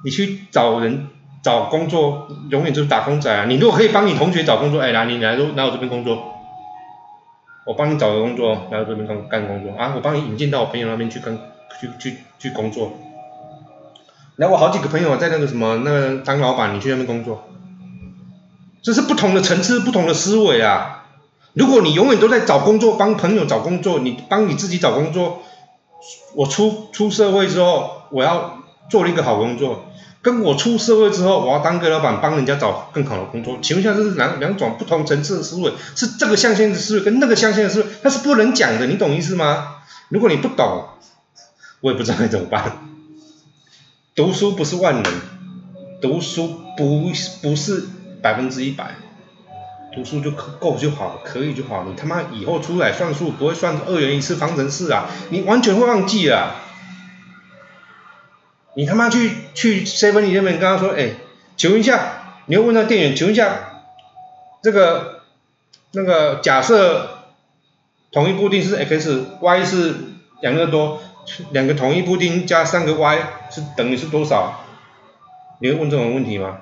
[0.03, 1.07] 你去找人
[1.41, 3.45] 找工作，永远就是打工仔啊！
[3.45, 6.35] 你如果可以帮你同学找工作，哎，来你来来我这边工作，
[7.65, 9.93] 我帮你找个工作，来我这边干工作啊！
[9.95, 11.37] 我帮你引荐到我朋友那边去跟
[11.81, 12.93] 去去去工作。
[14.37, 17.49] 来，我好几个朋友在那个什么那个当老板，你去那边工作。
[18.81, 21.03] 这是不同的层次，不同的思维啊！
[21.53, 25.41] 如果你永远都在找工作，帮朋友找工作，你帮你自己找工作，
[26.35, 29.85] 我出出社会之后，我要做了一个好工作，
[30.21, 39.77] 跟我出社会之后，我要当个老板，帮人家找更好的工作，请问一下，这是两两种不同层次的思维，是这个象限的思维跟那个象限的思维，那是不能讲的，你懂意思吗？
[40.09, 40.85] 如果你不懂，
[41.81, 42.87] 我也不知道该怎么办。
[44.15, 45.13] 读书不是万能，
[46.01, 47.89] 读书不不是。
[48.21, 48.97] 百分之一百，
[49.93, 51.83] 读书就够就好，可以就好。
[51.87, 56.55] 你他妈以后出来算数不会算二元一次方程式啊，你完全会忘记啊。
[58.75, 61.15] 你他妈去去 seven 里面跟他说，哎，
[61.57, 63.83] 请问一下，你要问那店员，请问一下，
[64.61, 65.21] 这个
[65.91, 67.23] 那个假设
[68.11, 69.95] 统一布丁是 x，y 是
[70.41, 71.01] 两个多，
[71.51, 73.17] 两个统一布丁加三个 y
[73.49, 74.63] 是等于是多少？
[75.59, 76.59] 你会问这种问题吗？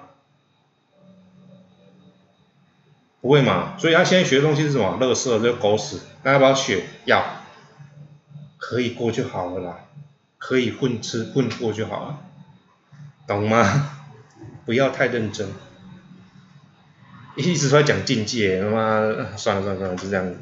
[3.28, 3.76] 不会嘛？
[3.78, 4.96] 所以他现在学的东西是什么？
[5.02, 6.00] 乐色，这狗屎！
[6.24, 6.86] 那要不要学？
[7.04, 7.44] 要，
[8.58, 9.80] 可以过就好了啦，
[10.38, 12.20] 可以混吃混过就好了，
[13.28, 13.98] 懂吗？
[14.66, 15.50] 不要太认真，
[17.36, 20.38] 一直在讲境界，他妈算了算了算了，就这样子。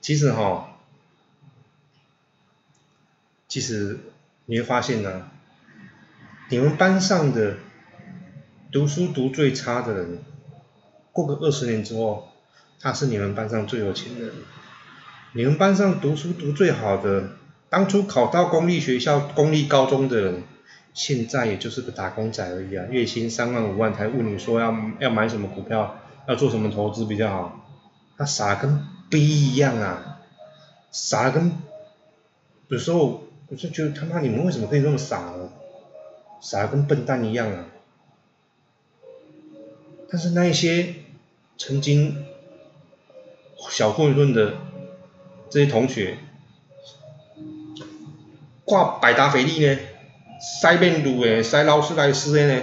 [0.00, 0.76] 其实哈，
[3.48, 3.98] 其实
[4.46, 5.28] 你会发现呢，
[6.50, 7.56] 你们班上的
[8.70, 10.22] 读书读最差的人。
[11.12, 12.28] 过个二十年之后，
[12.80, 14.34] 他是你们班上最有钱的人。
[15.34, 17.30] 你们班上读书读最好的，
[17.70, 20.42] 当初考到公立学校、公立高中的人，
[20.92, 22.86] 现在也就是个打工仔而已啊！
[22.90, 25.96] 月薪三万五万，才问你说要要买什么股票，
[26.28, 27.66] 要做什么投资比较好？
[28.18, 30.20] 他傻跟逼一样啊，
[30.90, 31.52] 傻跟
[32.68, 35.48] 有时候我就觉得他妈你们为什么可以这么傻呢？
[36.40, 37.66] 傻跟笨蛋一样啊！
[40.10, 40.94] 但是那一些
[41.58, 42.24] 曾经
[43.70, 44.54] 小混混的
[45.48, 46.18] 这些同学，
[48.64, 49.78] 挂百达翡丽呢，
[50.60, 52.62] 塞面乳诶，塞劳斯莱斯的呢，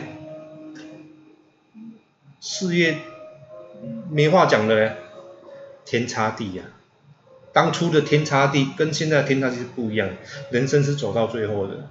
[2.42, 2.98] 事业
[4.10, 4.96] 没话讲的嘞，
[5.86, 6.64] 天差地呀！
[7.54, 10.10] 当初的天差地跟现在的天差地是不一样，
[10.52, 11.90] 人生是走到最后的。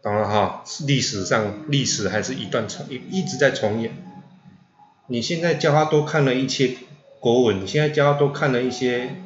[0.00, 4.15] 当然哈，历史上历史还是一段重一一直在重演。
[5.08, 6.76] 你现在教他多看了一些
[7.20, 9.16] 国文，你现在教他多看了一些，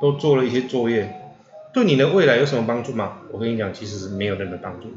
[0.00, 1.34] 都做了一些作业，
[1.72, 3.18] 对你的未来有什么帮助吗？
[3.32, 4.88] 我跟你讲，其实是没有任何帮助。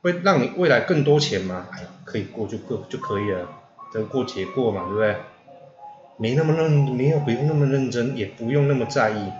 [0.00, 1.66] 会让你未来更多钱吗？
[1.72, 3.48] 哎呀，可以过就过就可以了，
[3.92, 5.16] 得过且过嘛，对不对？
[6.16, 9.32] 没那么认，没有不用那么认真，也不用那么在意，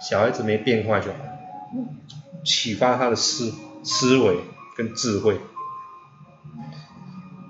[0.00, 1.18] 小孩子没变坏就好，
[2.44, 3.52] 启发他的思。
[3.84, 4.36] 思维
[4.76, 5.40] 跟智慧，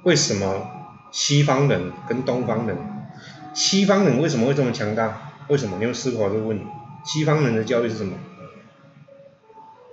[0.03, 0.82] 为什么
[1.13, 2.77] 西方人跟东方人，
[3.55, 5.33] 西方人为什么会这么强大？
[5.49, 5.77] 为什么？
[5.79, 6.65] 你有思考这个问题。
[7.05, 8.17] 西方人的教育是什么？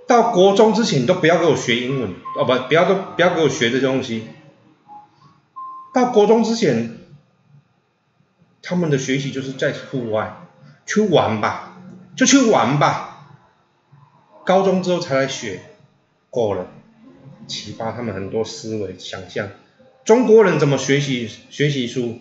[0.06, 4.28] 到国中之前都不要给我学英文，哦不，不要都不要给我学这些东西。
[5.92, 6.98] 到国中之前，
[8.62, 10.48] 他们的学习就是在户外
[10.86, 11.76] 去玩吧，
[12.16, 13.36] 就去玩吧。
[14.44, 15.60] 高中之后才来学。
[16.30, 16.68] 够了，
[17.48, 19.48] 启发他们很多思维想象。
[20.04, 22.18] 中国人怎么学习学习书？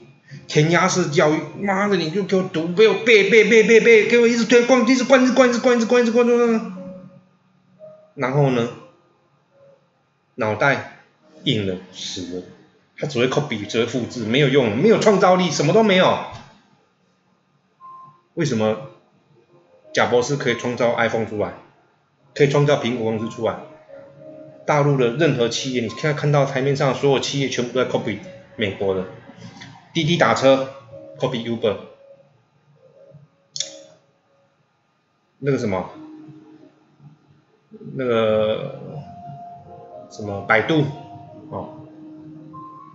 [0.48, 6.76] 填鸭式教育，妈的你就给我读，给我背背背背背，给我一直推灌，一直灌，一直灌，一直灌，一直灌，一直灌，
[8.14, 8.70] 然后呢，
[10.36, 11.00] 脑袋
[11.46, 12.44] 硬了死了，
[12.96, 16.26] 他只会靠笔只会复制，没有用，没有创造力，什么都没有。
[18.36, 18.92] 为什么
[19.94, 21.54] 贾博士可以创造 iPhone 出来，
[22.36, 23.56] 可以创造苹果公司出来？
[24.70, 28.20] 大陆的任何企业，你现在看到台面上所有企业全部都在 copy
[28.55, 29.03] 美国的，
[29.95, 30.70] 滴滴打车
[31.17, 31.76] copy Uber，
[35.39, 35.89] 那个什么，
[37.95, 38.80] 那个
[40.11, 40.41] 什么？
[40.41, 40.84] 百度
[41.49, 41.88] 哦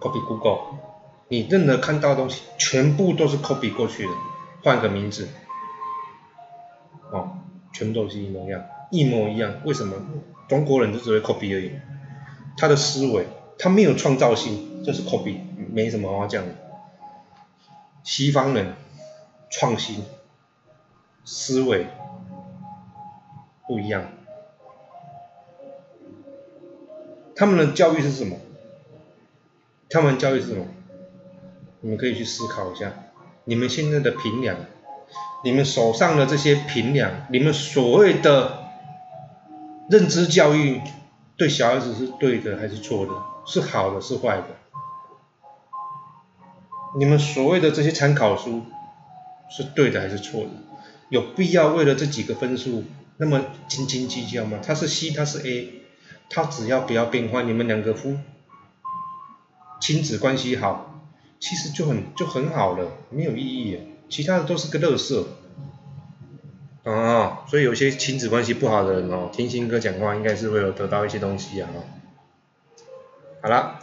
[0.01, 0.79] ，copy Google，
[1.27, 4.13] 你任何看到的东西全部都是 copy 过去的，
[4.63, 5.29] 换个名字，
[7.11, 7.39] 哦，
[7.73, 8.63] 全部都是一模一样，
[8.95, 9.97] 一模一样，为什么？
[10.49, 11.73] 中国人就只会 copy 而已，
[12.57, 13.27] 他的思维
[13.59, 15.39] 他没有创造性，就是 copy，
[15.73, 16.55] 没什么话讲的。
[18.05, 18.75] 西方人
[19.51, 20.05] 创新
[21.25, 21.87] 思维
[23.67, 24.05] 不一样，
[27.35, 28.37] 他们的教育是什么？
[29.89, 30.67] 他们教育是什么？
[31.81, 32.93] 你们可以去思考一下，
[33.45, 34.57] 你们现在的平量，
[35.43, 38.64] 你们手上的这些平量，你们所谓的。
[39.91, 40.81] 认知教育
[41.37, 43.13] 对小孩子是对的还是错的？
[43.47, 44.47] 是好的是坏的？
[46.99, 48.63] 你们所谓的这些参考书
[49.51, 50.51] 是对的还是错的？
[51.11, 52.85] 有必要为了这几个分数
[53.19, 54.59] 那么斤斤计较吗？
[54.65, 55.83] 他是 C，他是 A，
[56.31, 58.17] 他只要不要变坏，你们两个夫
[59.81, 63.79] 亲子关系好，其实就很就很好了，没有意义，
[64.09, 65.27] 其他的都是个乐色。
[66.85, 71.69] 哦，所以有些亲子关系不好的人哦，听新哥讲话应该是会有得到一些东西啊。
[73.41, 73.81] 好了。